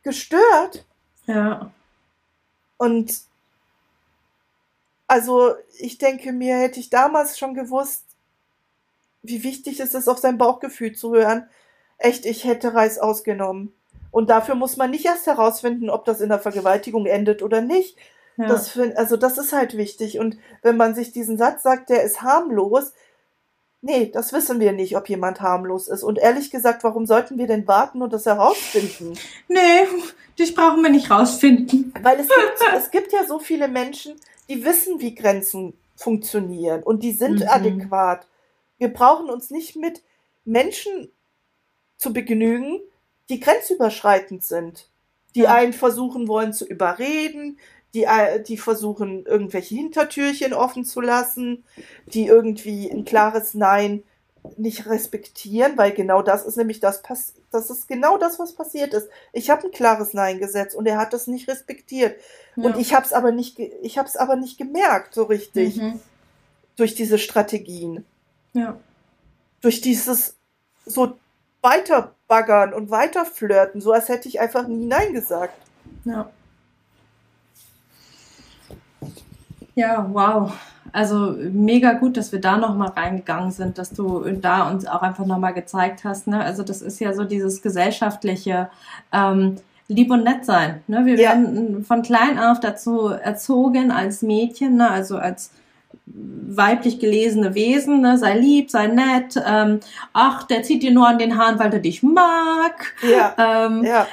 [0.03, 0.85] gestört.
[1.25, 1.71] Ja.
[2.77, 3.21] Und
[5.07, 8.05] also ich denke mir, hätte ich damals schon gewusst,
[9.21, 11.49] wie wichtig es ist, auf sein Bauchgefühl zu hören.
[11.97, 13.73] Echt, ich hätte Reis ausgenommen.
[14.11, 17.97] Und dafür muss man nicht erst herausfinden, ob das in der Vergewaltigung endet oder nicht.
[18.37, 18.47] Ja.
[18.47, 20.19] Das find, also das ist halt wichtig.
[20.19, 22.93] Und wenn man sich diesen Satz sagt, der ist harmlos,
[23.81, 26.03] nee, das wissen wir nicht, ob jemand harmlos ist.
[26.03, 29.17] Und ehrlich gesagt, warum sollten wir denn warten und das herausfinden?
[29.47, 29.87] Nee,
[30.37, 31.93] dich brauchen wir nicht rausfinden.
[32.01, 34.15] Weil es gibt, es gibt ja so viele Menschen,
[34.47, 37.49] die wissen, wie Grenzen funktionieren und die sind mhm.
[37.49, 38.27] adäquat.
[38.77, 40.01] Wir brauchen uns nicht mit
[40.45, 41.11] Menschen
[41.97, 42.79] zu begnügen,
[43.29, 44.87] die grenzüberschreitend sind,
[45.35, 45.53] die ja.
[45.53, 47.59] einen versuchen wollen zu überreden,
[47.93, 51.63] die, äh, die versuchen, irgendwelche Hintertürchen offen zu lassen,
[52.07, 54.03] die irgendwie ein klares Nein
[54.57, 57.01] nicht respektieren, weil genau das ist nämlich das,
[57.51, 59.09] das ist genau das, was passiert ist.
[59.33, 62.19] Ich habe ein klares Nein gesetzt und er hat das nicht respektiert.
[62.55, 62.63] Ja.
[62.63, 65.99] Und ich habe es aber nicht, ich habe es aber nicht gemerkt so richtig mhm.
[66.77, 68.05] durch diese Strategien.
[68.53, 68.77] Ja.
[69.61, 70.35] Durch dieses
[70.85, 71.17] so
[71.61, 75.59] weiterbaggern und weiterflirten, so als hätte ich einfach nie Nein gesagt.
[76.05, 76.29] Ja.
[79.79, 80.51] Ja, wow.
[80.91, 85.25] Also mega gut, dass wir da nochmal reingegangen sind, dass du da uns auch einfach
[85.25, 86.27] nochmal gezeigt hast.
[86.27, 86.43] Ne?
[86.43, 88.69] Also das ist ja so dieses gesellschaftliche
[89.13, 89.55] ähm,
[89.87, 90.83] Lieb und nett sein.
[90.87, 91.05] Ne?
[91.05, 91.29] Wir ja.
[91.29, 94.91] werden von klein auf dazu erzogen als Mädchen, ne?
[94.91, 95.51] also als
[96.05, 98.17] weiblich gelesene Wesen, ne?
[98.17, 99.79] sei lieb, sei nett, ähm,
[100.11, 102.93] ach, der zieht dir nur an den Haaren, weil er dich mag.
[103.09, 103.33] Ja.
[103.37, 104.07] Ähm, ja.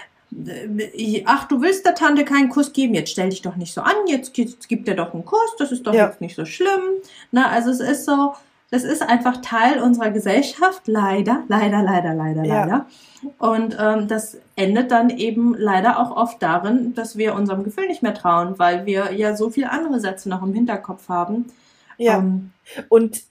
[1.24, 3.94] Ach, du willst der Tante keinen Kuss geben, jetzt stell dich doch nicht so an,
[4.06, 6.06] jetzt, jetzt gibt er doch einen Kuss, das ist doch ja.
[6.06, 6.82] jetzt nicht so schlimm.
[7.30, 8.34] Na, also es ist so,
[8.70, 12.64] das ist einfach Teil unserer Gesellschaft, leider, leider, leider, leider, ja.
[12.64, 12.86] leider.
[13.38, 18.02] Und ähm, das endet dann eben leider auch oft darin, dass wir unserem Gefühl nicht
[18.02, 21.46] mehr trauen, weil wir ja so viele andere Sätze noch im Hinterkopf haben.
[21.96, 22.18] Ja.
[22.18, 22.52] Ähm,
[22.88, 23.22] und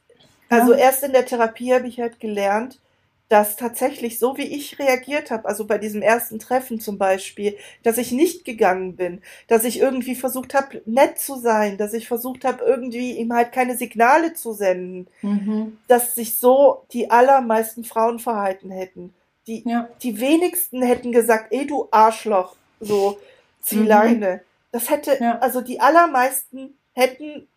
[0.50, 0.80] also ja.
[0.80, 2.80] erst in der Therapie habe ich halt gelernt,
[3.28, 7.98] dass tatsächlich so wie ich reagiert habe, also bei diesem ersten Treffen zum Beispiel, dass
[7.98, 12.46] ich nicht gegangen bin, dass ich irgendwie versucht habe, nett zu sein, dass ich versucht
[12.46, 15.78] habe, irgendwie ihm halt keine Signale zu senden, mhm.
[15.88, 19.14] dass sich so die allermeisten Frauen verhalten hätten.
[19.48, 19.90] Die, ja.
[20.04, 23.18] die wenigsten hätten gesagt, ey du Arschloch, so
[23.62, 23.88] zieh mhm.
[23.88, 24.42] Leine.
[24.72, 25.40] Das hätte, ja.
[25.40, 27.48] also die allermeisten hätten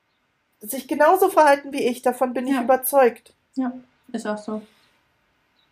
[0.60, 2.54] sich genauso verhalten wie ich, davon bin ja.
[2.56, 3.34] ich überzeugt.
[3.54, 3.72] Ja,
[4.12, 4.62] ist auch so.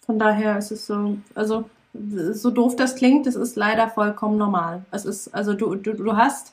[0.06, 1.64] Von daher ist es so, also
[2.32, 4.84] so doof das klingt, es ist leider vollkommen normal.
[4.90, 6.52] Es ist, also du, du, du hast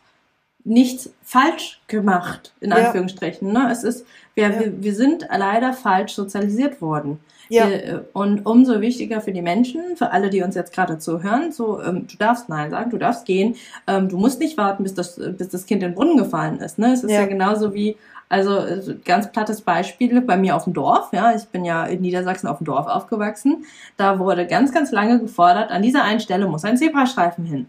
[0.65, 3.51] nichts falsch gemacht, in Anführungsstrichen.
[3.51, 3.69] Ne?
[3.71, 4.59] Es ist, wir, ja.
[4.59, 7.19] wir, wir sind leider falsch sozialisiert worden.
[7.49, 7.69] Ja.
[7.69, 11.81] Wir, und umso wichtiger für die Menschen, für alle, die uns jetzt gerade zuhören, so,
[11.81, 13.55] ähm, du darfst Nein sagen, du darfst gehen,
[13.87, 16.79] ähm, du musst nicht warten, bis das, bis das Kind in den Brunnen gefallen ist.
[16.79, 16.93] Ne?
[16.93, 17.97] Es ist ja genauso wie,
[18.33, 21.09] also ganz plattes Beispiel bei mir auf dem Dorf.
[21.11, 23.65] Ja, ich bin ja in Niedersachsen auf dem Dorf aufgewachsen.
[23.95, 27.67] Da wurde ganz, ganz lange gefordert, an dieser einen Stelle muss ein Zebrastreifen hin.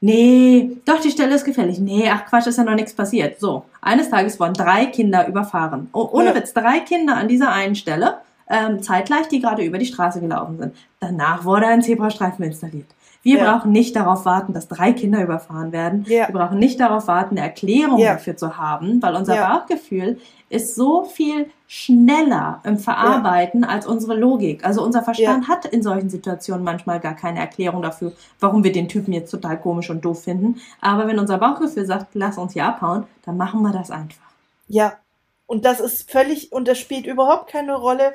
[0.00, 1.80] Nee, doch, die Stelle ist gefährlich.
[1.80, 3.40] Nee, ach Quatsch, ist ja noch nichts passiert.
[3.40, 5.88] So, eines Tages wurden drei Kinder überfahren.
[5.92, 6.34] Oh, ohne ja.
[6.34, 10.58] Witz, drei Kinder an dieser einen Stelle, ähm, zeitgleich, die gerade über die Straße gelaufen
[10.58, 10.76] sind.
[11.00, 12.86] Danach wurde ein Zebrastreifen installiert.
[13.24, 13.50] Wir ja.
[13.50, 16.04] brauchen nicht darauf warten, dass drei Kinder überfahren werden.
[16.06, 16.28] Ja.
[16.28, 18.12] Wir brauchen nicht darauf warten, eine Erklärung ja.
[18.12, 20.20] dafür zu haben, weil unser Bauchgefühl
[20.50, 24.64] ist so viel schneller im Verarbeiten als unsere Logik.
[24.64, 28.88] Also unser Verstand hat in solchen Situationen manchmal gar keine Erklärung dafür, warum wir den
[28.88, 30.60] Typen jetzt total komisch und doof finden.
[30.82, 34.22] Aber wenn unser Bauchgefühl sagt, lass uns hier abhauen, dann machen wir das einfach.
[34.68, 34.98] Ja,
[35.46, 38.12] Und das ist völlig, und das spielt überhaupt keine Rolle,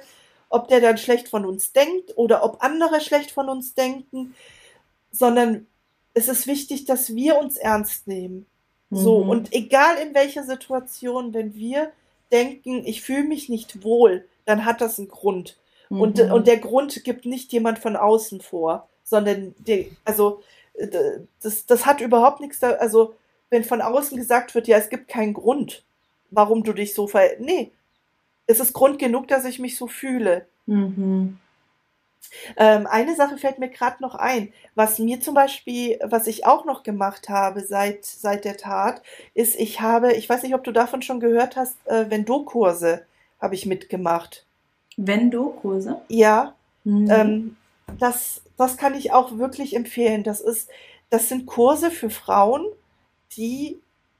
[0.49, 4.35] ob der dann schlecht von uns denkt oder ob andere schlecht von uns denken,
[5.11, 5.67] sondern
[6.13, 8.45] es ist wichtig, dass wir uns ernst nehmen.
[8.91, 9.29] So, Mhm.
[9.29, 11.91] und egal in welcher Situation, wenn wir
[12.31, 15.57] denken, ich fühle mich nicht wohl, dann hat das einen Grund.
[15.89, 16.31] Und, Mhm.
[16.31, 20.41] und der Grund gibt nicht jemand von außen vor, sondern der, also
[20.73, 20.87] äh,
[21.41, 23.13] das, das hat überhaupt nichts da, also
[23.51, 25.83] wenn von außen gesagt wird, ja, es gibt keinen Grund,
[26.31, 27.31] warum du dich so ver...
[27.39, 27.71] Nee,
[28.45, 30.45] es ist Grund genug, dass ich mich so fühle.
[30.65, 31.37] Mhm.
[32.57, 34.53] Ähm, eine Sache fällt mir gerade noch ein.
[34.75, 39.01] Was mir zum Beispiel, was ich auch noch gemacht habe seit, seit der Tat,
[39.33, 43.05] ist, ich habe, ich weiß nicht, ob du davon schon gehört hast, äh, Vendo-Kurse
[43.41, 44.45] habe ich mitgemacht.
[44.97, 46.01] Vendo-Kurse?
[46.09, 46.55] Ja,
[46.85, 47.07] Mhm.
[47.09, 47.57] ähm,
[47.99, 50.23] das, das kann ich auch wirklich empfehlen.
[50.23, 50.69] Das ist,
[51.09, 52.65] das sind Kurse für Frauen,
[53.35, 53.77] die,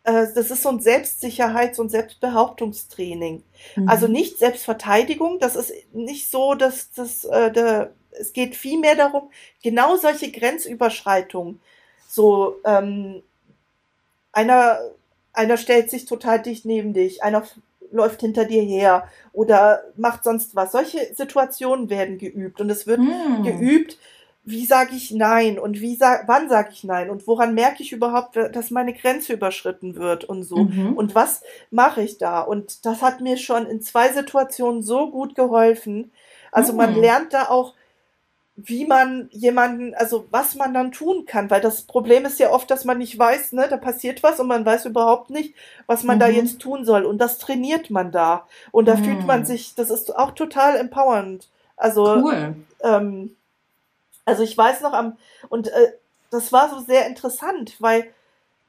[0.09, 3.43] äh, das ist so ein Selbstsicherheits- und Selbstbehauptungstraining.
[3.75, 3.89] Mhm.
[3.89, 9.29] Also nicht Selbstverteidigung, das ist nicht so, dass das, äh, der, es geht vielmehr darum,
[9.63, 11.59] genau solche Grenzüberschreitungen.
[12.07, 13.21] So, ähm,
[14.31, 14.79] einer,
[15.33, 17.43] einer stellt sich total dicht neben dich, einer
[17.91, 20.71] läuft hinter dir her oder macht sonst was.
[20.71, 23.43] Solche Situationen werden geübt und es wird Mhm.
[23.43, 23.97] geübt,
[24.43, 27.91] wie sage ich Nein und wie sag, wann sage ich Nein und woran merke ich
[27.91, 30.65] überhaupt, dass meine Grenze überschritten wird und so.
[30.65, 30.93] Mhm.
[30.93, 32.41] Und was mache ich da?
[32.41, 36.11] Und das hat mir schon in zwei Situationen so gut geholfen.
[36.51, 37.01] Also man Mhm.
[37.01, 37.75] lernt da auch,
[38.55, 42.69] wie man jemanden, also was man dann tun kann, weil das Problem ist ja oft,
[42.69, 45.55] dass man nicht weiß, ne, da passiert was und man weiß überhaupt nicht,
[45.87, 46.33] was man da Mhm.
[46.35, 47.05] jetzt tun soll.
[47.05, 48.47] Und das trainiert man da.
[48.71, 49.45] Und da fühlt man Mhm.
[49.45, 51.49] sich, das ist auch total empowernd.
[51.77, 52.55] Also Cool.
[52.83, 53.35] ähm,
[54.29, 55.17] also ich weiß noch am,
[55.49, 55.93] und äh,
[56.31, 58.05] das war so sehr interessant, weil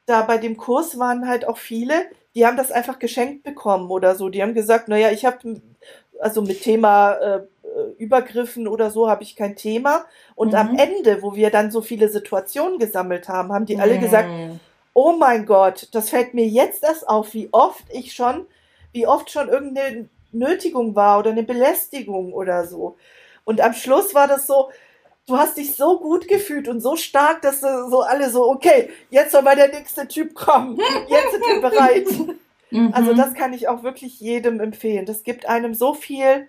[0.06, 1.94] da bei dem Kurs waren halt auch viele,
[2.34, 4.28] die haben das einfach geschenkt bekommen oder so.
[4.28, 5.60] Die haben gesagt, naja, ich habe,
[6.20, 7.40] also mit Thema äh,
[7.98, 10.04] Übergriffen oder so habe ich kein Thema.
[10.34, 10.78] Und am Mhm.
[10.78, 14.60] Ende, wo wir dann so viele Situationen gesammelt haben, haben die alle gesagt, Mhm.
[14.94, 18.46] oh mein Gott, das fällt mir jetzt erst auf, wie oft ich schon,
[18.92, 22.96] wie oft schon irgendeine Nötigung war oder eine Belästigung oder so.
[23.44, 24.70] Und am Schluss war das so,
[25.30, 28.90] du hast dich so gut gefühlt und so stark, dass du so alle so, okay,
[29.10, 30.76] jetzt soll mal der nächste Typ kommen.
[31.08, 32.06] Jetzt sind wir bereit.
[32.70, 32.90] Mhm.
[32.92, 35.06] Also das kann ich auch wirklich jedem empfehlen.
[35.06, 36.48] Das gibt einem so viel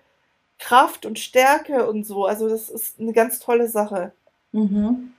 [0.58, 2.26] Kraft und Stärke und so.
[2.26, 4.12] Also das ist eine ganz tolle Sache.
[4.52, 5.12] Mhm.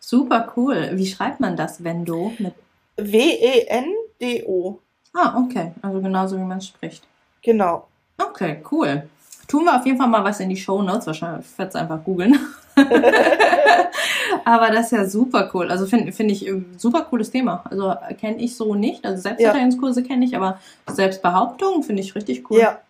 [0.00, 0.90] Super cool.
[0.94, 2.32] Wie schreibt man das, Vendo?
[2.38, 2.54] Mit
[2.96, 4.78] W-E-N-D-O.
[5.14, 5.72] ah, okay.
[5.82, 7.02] Also genauso wie man es spricht.
[7.42, 7.88] Genau.
[8.18, 9.08] Okay, cool.
[9.48, 11.06] Tun wir auf jeden Fall mal was in die Show Notes.
[11.06, 12.38] Wahrscheinlich werde es einfach googeln.
[14.44, 15.70] Aber das ist ja super cool.
[15.70, 17.64] Also finde find ich ein super cooles Thema.
[17.70, 19.04] Also kenne ich so nicht.
[19.04, 22.60] Also Selbstverteidigungskurse kenne ich, aber Selbstbehauptung finde ich richtig cool.
[22.60, 22.80] Ja.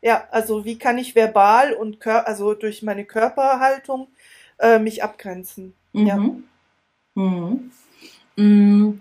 [0.00, 4.08] Ja, also wie kann ich verbal und kör also durch meine Körperhaltung
[4.58, 5.72] äh, mich abgrenzen?
[5.94, 6.16] Ja.
[6.16, 6.44] Mhm.
[7.14, 9.00] Mhm.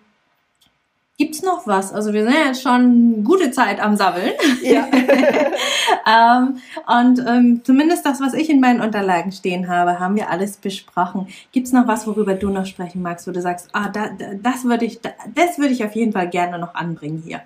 [1.24, 1.94] Gibt's noch was?
[1.94, 4.34] Also wir sind ja jetzt schon gute Zeit am Sabbeln.
[4.62, 4.90] Ja.
[6.06, 10.58] ähm, und ähm, zumindest das, was ich in meinen Unterlagen stehen habe, haben wir alles
[10.58, 11.30] besprochen.
[11.54, 14.66] Gibt's noch was, worüber du noch sprechen magst, wo du sagst, ah, da, da, das
[14.66, 17.40] würde ich, da, das würde ich auf jeden Fall gerne noch anbringen hier.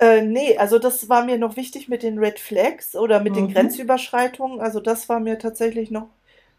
[0.00, 3.44] Äh, nee, also das war mir noch wichtig mit den Red Flags oder mit den
[3.44, 3.52] Mhm.
[3.52, 4.60] Grenzüberschreitungen.
[4.60, 6.08] Also das war mir tatsächlich noch,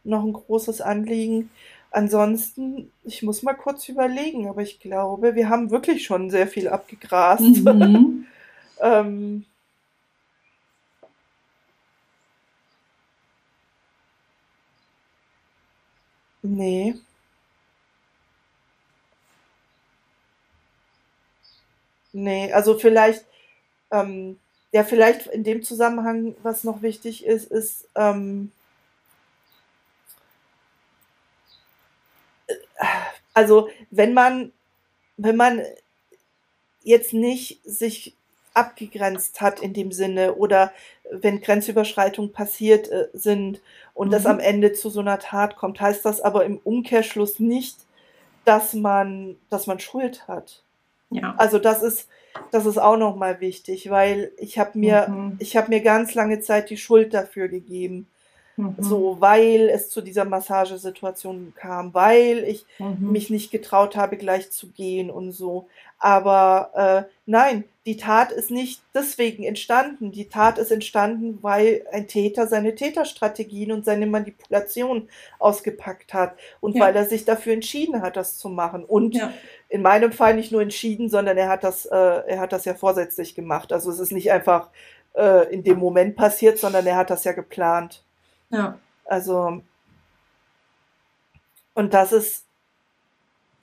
[0.06, 1.50] noch ein großes Anliegen.
[1.92, 6.68] Ansonsten, ich muss mal kurz überlegen, aber ich glaube, wir haben wirklich schon sehr viel
[6.70, 7.42] abgegrast.
[7.66, 8.26] Mhm.
[8.84, 9.46] Ähm,
[16.44, 16.96] nee.
[22.14, 23.26] Nee, also vielleicht,
[23.92, 24.40] ähm,
[24.72, 28.52] ja, vielleicht in dem Zusammenhang, was noch wichtig ist, ist, ähm,
[33.34, 34.52] also wenn man,
[35.18, 35.62] wenn man
[36.84, 38.16] jetzt nicht sich
[38.54, 40.74] abgegrenzt hat in dem Sinne oder
[41.10, 43.62] wenn Grenzüberschreitungen passiert äh, sind
[43.94, 44.30] und das Mhm.
[44.30, 47.78] am Ende zu so einer Tat kommt, heißt das aber im Umkehrschluss nicht,
[48.46, 50.64] dass man, dass man Schuld hat.
[51.12, 51.36] Ja.
[51.38, 52.08] Also das ist,
[52.52, 55.36] das ist auch nochmal wichtig, weil ich habe mir, Mhm.
[55.40, 58.08] ich habe mir ganz lange Zeit die Schuld dafür gegeben.
[58.62, 58.76] Mhm.
[58.80, 63.12] So, weil es zu dieser Massagesituation kam, weil ich Mhm.
[63.12, 65.68] mich nicht getraut habe, gleich zu gehen und so.
[65.98, 70.12] Aber äh, nein, die Tat ist nicht deswegen entstanden.
[70.12, 75.10] Die Tat ist entstanden, weil ein Täter seine Täterstrategien und seine Manipulation
[75.40, 76.82] ausgepackt hat und ja.
[76.82, 78.84] weil er sich dafür entschieden hat, das zu machen.
[78.84, 79.34] Und ja.
[79.70, 82.74] in meinem Fall nicht nur entschieden, sondern er hat das, äh, er hat das ja
[82.74, 83.72] vorsätzlich gemacht.
[83.74, 84.70] Also es ist nicht einfach
[85.14, 88.04] äh, in dem Moment passiert, sondern er hat das ja geplant.
[88.52, 88.80] Ja.
[89.06, 89.62] Also
[91.74, 92.46] und das ist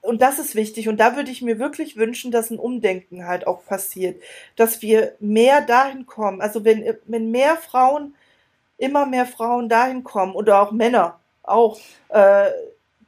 [0.00, 0.88] und das ist wichtig.
[0.88, 4.22] Und da würde ich mir wirklich wünschen, dass ein Umdenken halt auch passiert,
[4.56, 6.40] dass wir mehr dahin kommen.
[6.40, 8.14] Also wenn, wenn mehr Frauen,
[8.78, 11.78] immer mehr Frauen dahin kommen oder auch Männer auch,
[12.08, 12.50] äh,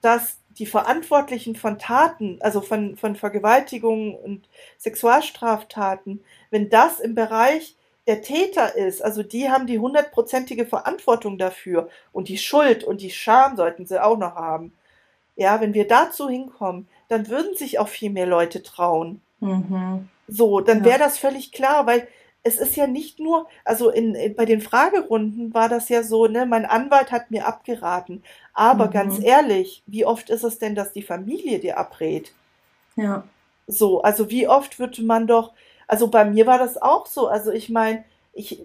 [0.02, 7.76] dass die Verantwortlichen von Taten, also von, von Vergewaltigungen und Sexualstraftaten, wenn das im Bereich
[8.10, 13.10] der Täter ist, also die haben die hundertprozentige Verantwortung dafür und die Schuld und die
[13.12, 14.72] Scham sollten sie auch noch haben.
[15.36, 19.20] Ja, wenn wir dazu hinkommen, dann würden sich auch viel mehr Leute trauen.
[19.38, 20.08] Mhm.
[20.26, 20.86] So, dann ja.
[20.86, 22.08] wäre das völlig klar, weil
[22.42, 26.26] es ist ja nicht nur, also in, in, bei den Fragerunden war das ja so,
[26.26, 28.24] ne, mein Anwalt hat mir abgeraten.
[28.54, 28.90] Aber mhm.
[28.90, 32.32] ganz ehrlich, wie oft ist es denn, dass die Familie dir abrät?
[32.96, 33.22] Ja.
[33.68, 35.52] So, also wie oft würde man doch,
[35.90, 37.26] also bei mir war das auch so.
[37.26, 38.62] Also ich meine, ich,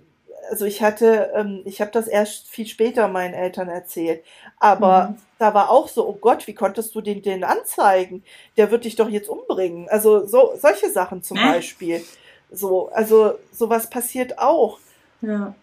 [0.52, 4.24] also ich hatte, ähm, ich habe das erst viel später meinen Eltern erzählt,
[4.60, 5.16] aber mhm.
[5.40, 8.24] da war auch so, oh Gott, wie konntest du den den anzeigen?
[8.58, 9.90] Der wird dich doch jetzt umbringen.
[9.90, 11.54] Also so solche Sachen zum äh?
[11.54, 12.06] Beispiel.
[12.52, 14.78] So, also sowas passiert auch.
[15.22, 15.56] Ja.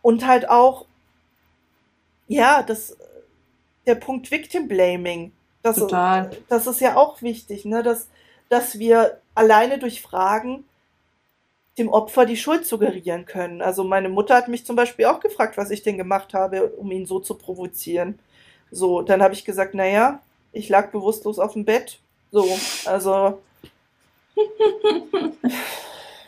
[0.00, 0.86] Und halt auch,
[2.28, 2.96] ja, das,
[3.86, 5.32] der Punkt Victim Blaming.
[5.62, 6.30] Das, Total.
[6.48, 8.08] das ist ja auch wichtig, ne, dass,
[8.48, 10.64] dass wir alleine durch Fragen
[11.80, 13.62] dem Opfer die Schuld suggerieren können.
[13.62, 16.92] Also meine Mutter hat mich zum Beispiel auch gefragt, was ich denn gemacht habe, um
[16.92, 18.18] ihn so zu provozieren.
[18.70, 20.20] So, dann habe ich gesagt, naja,
[20.52, 21.98] ich lag bewusstlos auf dem Bett.
[22.30, 22.46] So,
[22.84, 23.40] also.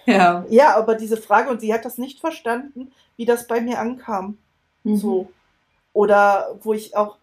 [0.06, 0.44] ja.
[0.48, 4.38] Ja, aber diese Frage, und sie hat das nicht verstanden, wie das bei mir ankam.
[4.82, 4.96] Mhm.
[4.96, 5.32] So.
[5.92, 7.16] Oder wo ich auch.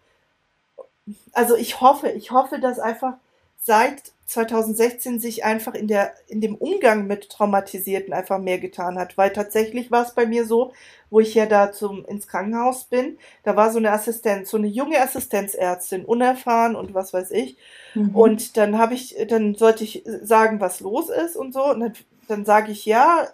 [1.32, 3.14] Also ich hoffe, ich hoffe, dass einfach
[3.58, 9.18] seit 2016 sich einfach in der, in dem Umgang mit Traumatisierten einfach mehr getan hat.
[9.18, 10.72] Weil tatsächlich war es bei mir so,
[11.10, 14.68] wo ich ja da zum, ins Krankenhaus bin, da war so eine Assistenz, so eine
[14.68, 17.56] junge Assistenzärztin, unerfahren und was weiß ich.
[17.94, 18.14] Mhm.
[18.14, 21.64] Und dann habe ich, dann sollte ich sagen, was los ist und so.
[21.64, 21.92] Und dann,
[22.28, 23.26] dann sage ich ja,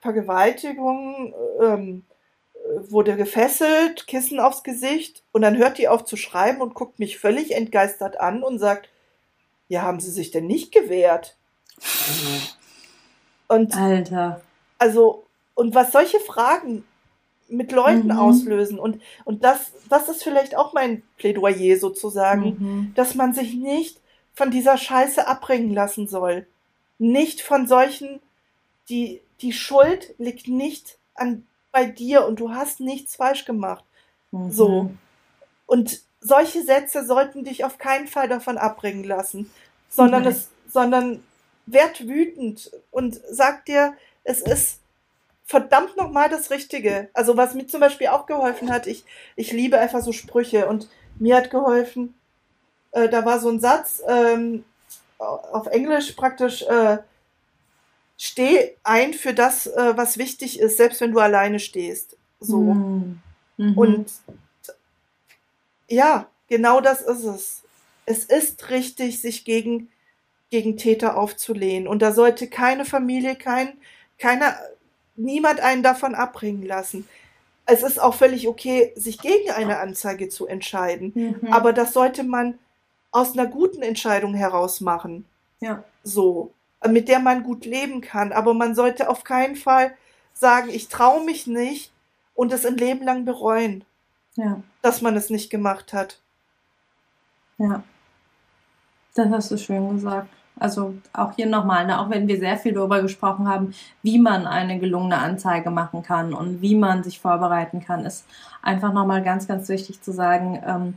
[0.00, 2.04] Vergewaltigung, ähm,
[2.88, 7.18] wurde gefesselt, Kissen aufs Gesicht und dann hört die auf zu schreiben und guckt mich
[7.18, 8.88] völlig entgeistert an und sagt,
[9.70, 11.36] ja, haben sie sich denn nicht gewehrt?
[13.46, 14.42] Und Alter.
[14.78, 16.84] Also, und was solche Fragen
[17.48, 18.18] mit Leuten mhm.
[18.18, 22.92] auslösen und, und das, das ist vielleicht auch mein Plädoyer sozusagen, mhm.
[22.96, 24.00] dass man sich nicht
[24.34, 26.46] von dieser Scheiße abbringen lassen soll.
[26.98, 28.20] Nicht von solchen,
[28.88, 33.84] die, die Schuld liegt nicht an, bei dir und du hast nichts falsch gemacht.
[34.32, 34.50] Mhm.
[34.50, 34.90] So.
[35.66, 39.50] Und solche Sätze sollten dich auf keinen Fall davon abbringen lassen,
[39.88, 40.32] sondern Nein.
[40.32, 41.22] es, sondern
[41.66, 43.94] werd wütend und sag dir,
[44.24, 44.80] es ist
[45.44, 47.08] verdammt nochmal das Richtige.
[47.12, 49.04] Also was mir zum Beispiel auch geholfen hat, ich,
[49.34, 52.14] ich liebe einfach so Sprüche und mir hat geholfen,
[52.92, 54.64] äh, da war so ein Satz ähm,
[55.18, 56.98] auf Englisch praktisch, äh,
[58.16, 62.16] steh ein für das, äh, was wichtig ist, selbst wenn du alleine stehst.
[62.38, 62.58] So.
[62.58, 63.20] Mhm.
[63.56, 63.78] Mhm.
[63.78, 64.12] Und
[65.90, 67.62] ja, genau das ist es.
[68.06, 69.90] Es ist richtig, sich gegen,
[70.50, 71.86] gegen Täter aufzulehnen.
[71.86, 73.72] Und da sollte keine Familie, kein,
[74.18, 74.56] keiner,
[75.16, 77.08] niemand einen davon abbringen lassen.
[77.66, 81.12] Es ist auch völlig okay, sich gegen eine Anzeige zu entscheiden.
[81.14, 81.52] Mhm.
[81.52, 82.58] Aber das sollte man
[83.12, 85.24] aus einer guten Entscheidung heraus machen.
[85.60, 85.84] Ja.
[86.02, 86.52] So.
[86.88, 88.32] Mit der man gut leben kann.
[88.32, 89.94] Aber man sollte auf keinen Fall
[90.32, 91.92] sagen, ich traue mich nicht
[92.34, 93.84] und es ein Leben lang bereuen
[94.36, 94.60] ja.
[94.82, 96.20] dass man es nicht gemacht hat.
[97.58, 97.82] Ja,
[99.14, 100.28] das hast du schön gesagt.
[100.58, 103.72] Also auch hier nochmal, ne, auch wenn wir sehr viel darüber gesprochen haben,
[104.02, 108.26] wie man eine gelungene Anzeige machen kann und wie man sich vorbereiten kann, ist
[108.60, 110.94] einfach nochmal ganz, ganz wichtig zu sagen, ähm,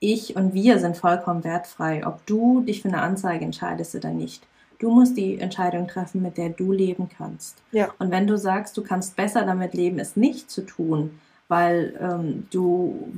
[0.00, 4.46] ich und wir sind vollkommen wertfrei, ob du dich für eine Anzeige entscheidest oder nicht.
[4.78, 7.62] Du musst die Entscheidung treffen, mit der du leben kannst.
[7.72, 7.88] Ja.
[7.98, 11.18] Und wenn du sagst, du kannst besser damit leben, es nicht zu tun,
[11.48, 13.12] weil ähm, du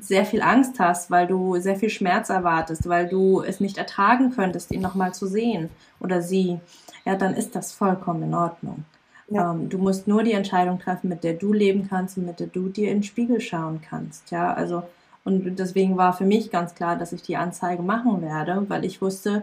[0.00, 4.30] sehr viel Angst hast, weil du sehr viel Schmerz erwartest, weil du es nicht ertragen
[4.30, 5.68] könntest, ihn nochmal zu sehen
[6.00, 6.60] oder sie,
[7.04, 8.84] ja, dann ist das vollkommen in Ordnung.
[9.28, 9.52] Ja.
[9.52, 12.46] Ähm, du musst nur die Entscheidung treffen, mit der du leben kannst und mit der
[12.46, 14.30] du dir in den Spiegel schauen kannst.
[14.30, 14.82] Ja, also,
[15.24, 19.00] und deswegen war für mich ganz klar, dass ich die Anzeige machen werde, weil ich
[19.00, 19.42] wusste,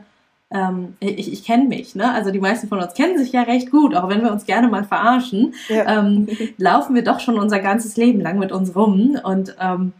[0.51, 2.13] ähm, ich, ich kenne mich, ne?
[2.13, 4.67] Also die meisten von uns kennen sich ja recht gut, auch wenn wir uns gerne
[4.67, 5.99] mal verarschen, ja.
[5.99, 6.27] ähm,
[6.57, 9.17] laufen wir doch schon unser ganzes Leben lang mit uns rum.
[9.23, 9.93] Und ähm,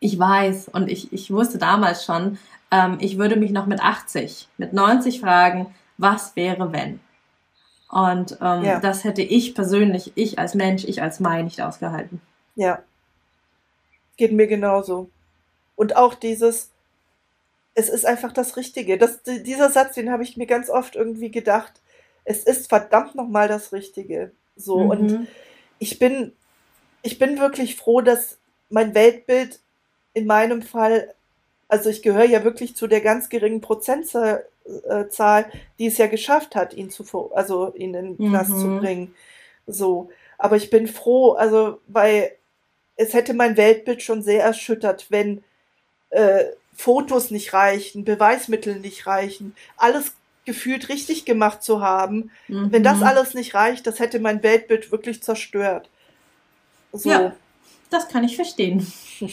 [0.00, 2.38] ich weiß und ich, ich wusste damals schon,
[2.70, 7.00] ähm, ich würde mich noch mit 80, mit 90 fragen, was wäre wenn?
[7.90, 8.80] Und ähm, ja.
[8.80, 12.20] das hätte ich persönlich, ich als Mensch, ich als Mai nicht ausgehalten.
[12.54, 12.80] Ja.
[14.16, 15.08] Geht mir genauso.
[15.76, 16.70] Und auch dieses,
[17.78, 18.98] es ist einfach das Richtige.
[18.98, 21.74] Das, dieser Satz, den habe ich mir ganz oft irgendwie gedacht.
[22.24, 24.32] Es ist verdammt nochmal das Richtige.
[24.56, 24.80] So.
[24.80, 24.90] Mhm.
[24.90, 25.28] Und
[25.78, 26.32] ich bin,
[27.02, 29.60] ich bin wirklich froh, dass mein Weltbild
[30.12, 31.14] in meinem Fall,
[31.68, 34.42] also ich gehöre ja wirklich zu der ganz geringen Prozentzahl,
[35.78, 38.58] die es ja geschafft hat, ihn zu, also ihn in den Knast mhm.
[38.58, 39.14] zu bringen.
[39.68, 40.10] So.
[40.36, 42.32] Aber ich bin froh, also, weil
[42.96, 45.44] es hätte mein Weltbild schon sehr erschüttert, wenn
[46.10, 46.46] äh,
[46.78, 50.12] Fotos nicht reichen, Beweismittel nicht reichen, alles
[50.44, 52.30] gefühlt richtig gemacht zu haben.
[52.46, 52.70] Mhm.
[52.70, 53.02] Wenn das mhm.
[53.02, 55.90] alles nicht reicht, das hätte mein Weltbild wirklich zerstört.
[56.92, 57.10] So.
[57.10, 57.32] Ja,
[57.90, 58.86] das kann ich verstehen.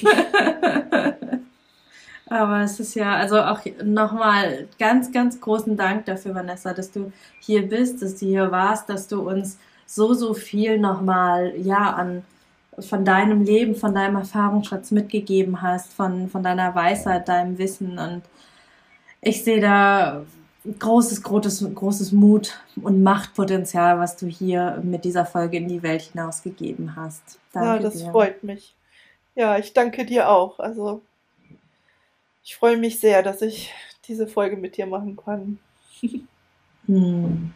[2.26, 7.14] Aber es ist ja, also auch nochmal ganz, ganz großen Dank dafür, Vanessa, dass du
[7.40, 12.24] hier bist, dass du hier warst, dass du uns so, so viel nochmal, ja, an
[12.80, 17.98] von deinem Leben, von deinem Erfahrungsschatz mitgegeben hast, von, von deiner Weisheit, deinem Wissen.
[17.98, 18.24] Und
[19.22, 20.26] ich sehe da
[20.80, 26.02] großes, großes, großes Mut und Machtpotenzial, was du hier mit dieser Folge in die Welt
[26.02, 27.40] hinausgegeben hast.
[27.54, 28.12] Danke ja, das dir.
[28.12, 28.76] freut mich.
[29.36, 30.60] Ja, ich danke dir auch.
[30.60, 31.02] Also
[32.44, 33.74] ich freue mich sehr, dass ich
[34.08, 35.60] diese Folge mit dir machen kann.
[36.86, 37.54] hm.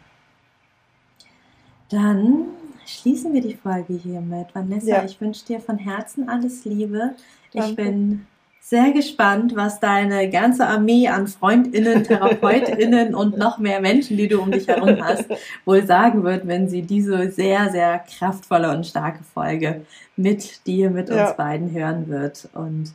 [1.88, 2.44] Dann
[2.86, 4.48] schließen wir die Folge hiermit.
[4.54, 5.04] Vanessa, ja.
[5.04, 7.14] ich wünsche dir von Herzen alles Liebe.
[7.52, 7.70] Danke.
[7.70, 8.26] Ich bin
[8.60, 14.40] sehr gespannt, was deine ganze Armee an Freundinnen, Therapeutinnen und noch mehr Menschen, die du
[14.40, 15.24] um dich herum hast,
[15.64, 19.84] wohl sagen wird, wenn sie diese sehr, sehr kraftvolle und starke Folge
[20.16, 21.26] mit dir, mit ja.
[21.26, 22.48] uns beiden hören wird.
[22.54, 22.92] Und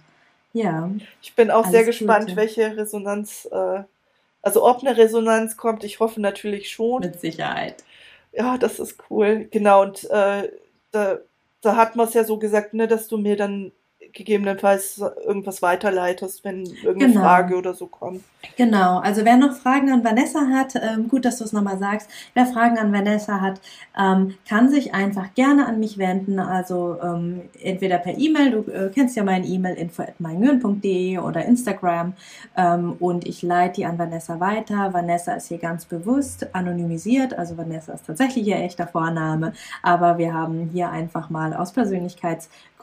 [0.54, 0.90] ja.
[1.22, 2.38] Ich bin auch sehr gespannt, Gute.
[2.38, 3.84] welche Resonanz, äh,
[4.42, 5.84] also ob eine Resonanz kommt.
[5.84, 7.02] Ich hoffe natürlich schon.
[7.02, 7.84] Mit Sicherheit
[8.36, 9.48] ja, das ist cool.
[9.52, 10.52] Genau, und äh,
[10.92, 11.20] da,
[11.62, 13.72] da hat man es ja so gesagt, ne, dass du mir dann
[14.14, 17.22] gegebenenfalls irgendwas weiterleitest, wenn irgendeine genau.
[17.22, 18.24] Frage oder so kommt.
[18.58, 22.10] Genau, also wer noch Fragen an Vanessa hat, ähm, gut, dass du es nochmal sagst,
[22.34, 23.60] wer Fragen an Vanessa hat,
[24.00, 28.92] ähm, kann sich einfach gerne an mich wenden, also ähm, entweder per E-Mail, du äh,
[28.94, 32.14] kennst ja mein E-Mail info at oder Instagram
[32.56, 34.94] ähm, und ich leite die an Vanessa weiter.
[34.94, 40.34] Vanessa ist hier ganz bewusst anonymisiert, also Vanessa ist tatsächlich ihr echter Vorname, aber wir
[40.34, 41.72] haben hier einfach mal aus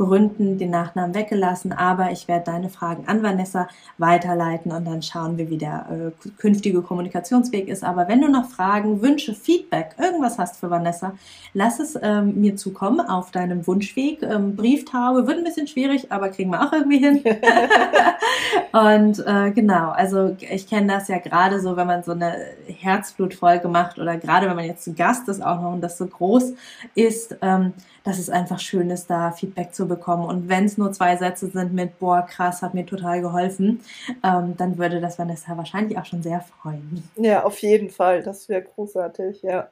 [0.02, 5.38] Persönlichkeitsgründen den Nachnamen weggelassen, aber ich werde deine Fragen an Vanessa weiterleiten und dann schauen
[5.38, 7.84] wir, wie der äh, künftige Kommunikationsweg ist.
[7.84, 11.14] Aber wenn du noch Fragen, Wünsche, Feedback, irgendwas hast für Vanessa,
[11.54, 14.22] lass es ähm, mir zukommen auf deinem Wunschweg.
[14.22, 17.22] Ähm, Brieftaube wird ein bisschen schwierig, aber kriegen wir auch irgendwie hin.
[18.72, 22.34] und äh, genau, also ich kenne das ja gerade so, wenn man so eine
[22.66, 26.06] Herzblutfolge macht oder gerade wenn man jetzt ein Gast ist auch noch und das so
[26.06, 26.54] groß
[26.94, 27.72] ist, ähm,
[28.04, 30.24] dass es einfach schön ist, da Feedback zu bekommen.
[30.24, 33.80] Und wenn es nur zwei Sätze sind mit, boah, krass, hat mir total geholfen,
[34.22, 37.08] ähm, dann würde das Vanessa wahrscheinlich auch schon sehr freuen.
[37.16, 38.22] Ja, auf jeden Fall.
[38.22, 39.68] Das wäre großartig, ja.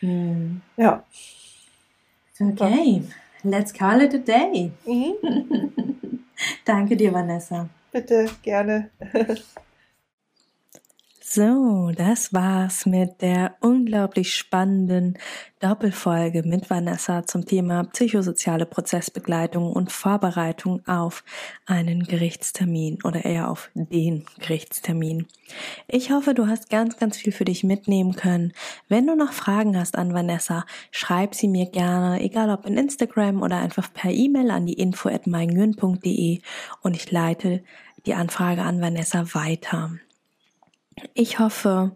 [0.00, 0.60] Hm.
[0.76, 1.04] Ja.
[2.40, 3.02] Okay,
[3.42, 4.70] let's call it a day.
[4.86, 5.14] Mhm.
[6.64, 7.68] Danke dir, Vanessa.
[7.90, 8.90] Bitte, gerne.
[11.30, 15.18] So, das war's mit der unglaublich spannenden
[15.60, 21.24] Doppelfolge mit Vanessa zum Thema psychosoziale Prozessbegleitung und Vorbereitung auf
[21.66, 25.26] einen Gerichtstermin oder eher auf den Gerichtstermin.
[25.86, 28.54] Ich hoffe, du hast ganz, ganz viel für dich mitnehmen können.
[28.88, 33.42] Wenn du noch Fragen hast an Vanessa, schreib sie mir gerne, egal ob in Instagram
[33.42, 37.62] oder einfach per E-Mail an die info at und ich leite
[38.06, 39.90] die Anfrage an Vanessa weiter.
[41.14, 41.92] Ich hoffe,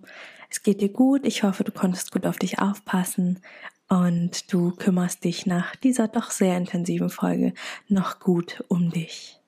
[0.50, 1.24] es geht dir gut.
[1.24, 3.40] Ich hoffe, du konntest gut auf dich aufpassen
[3.88, 7.54] und du kümmerst dich nach dieser doch sehr intensiven Folge
[7.88, 9.38] noch gut um dich.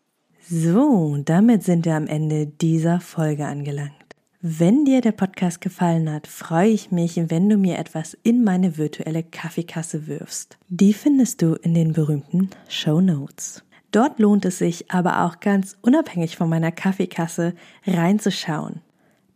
[0.48, 3.92] So, damit sind wir am Ende dieser Folge angelangt.
[4.40, 8.76] Wenn dir der Podcast gefallen hat, freue ich mich, wenn du mir etwas in meine
[8.76, 10.58] virtuelle Kaffeekasse wirfst.
[10.68, 13.62] Die findest du in den berühmten Show Notes.
[13.90, 17.54] Dort lohnt es sich aber auch ganz unabhängig von meiner Kaffeekasse
[17.86, 18.82] reinzuschauen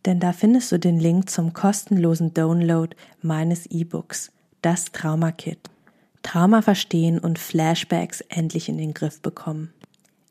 [0.05, 4.31] denn da findest du den Link zum kostenlosen Download meines E-Books,
[4.61, 5.69] das Trauma Kit.
[6.23, 9.73] Trauma verstehen und Flashbacks endlich in den Griff bekommen.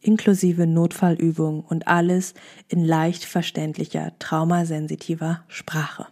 [0.01, 2.35] inklusive Notfallübungen und alles
[2.69, 6.07] in leicht verständlicher, traumasensitiver Sprache.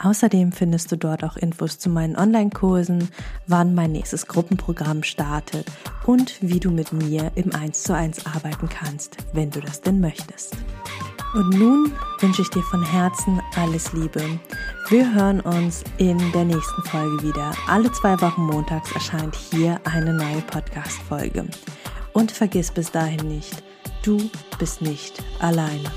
[0.00, 3.08] Außerdem findest du dort auch Infos zu meinen Online-Kursen,
[3.46, 5.66] wann mein nächstes Gruppenprogramm startet
[6.06, 10.00] und wie du mit mir im 1 zu 1 arbeiten kannst, wenn du das denn
[10.00, 10.56] möchtest.
[11.34, 14.22] Und nun wünsche ich dir von Herzen alles Liebe.
[14.88, 17.52] Wir hören uns in der nächsten Folge wieder.
[17.66, 21.46] Alle zwei Wochen montags erscheint hier eine neue Podcast-Folge.
[22.14, 23.62] Und vergiss bis dahin nicht,
[24.02, 25.90] du bist nicht alleine.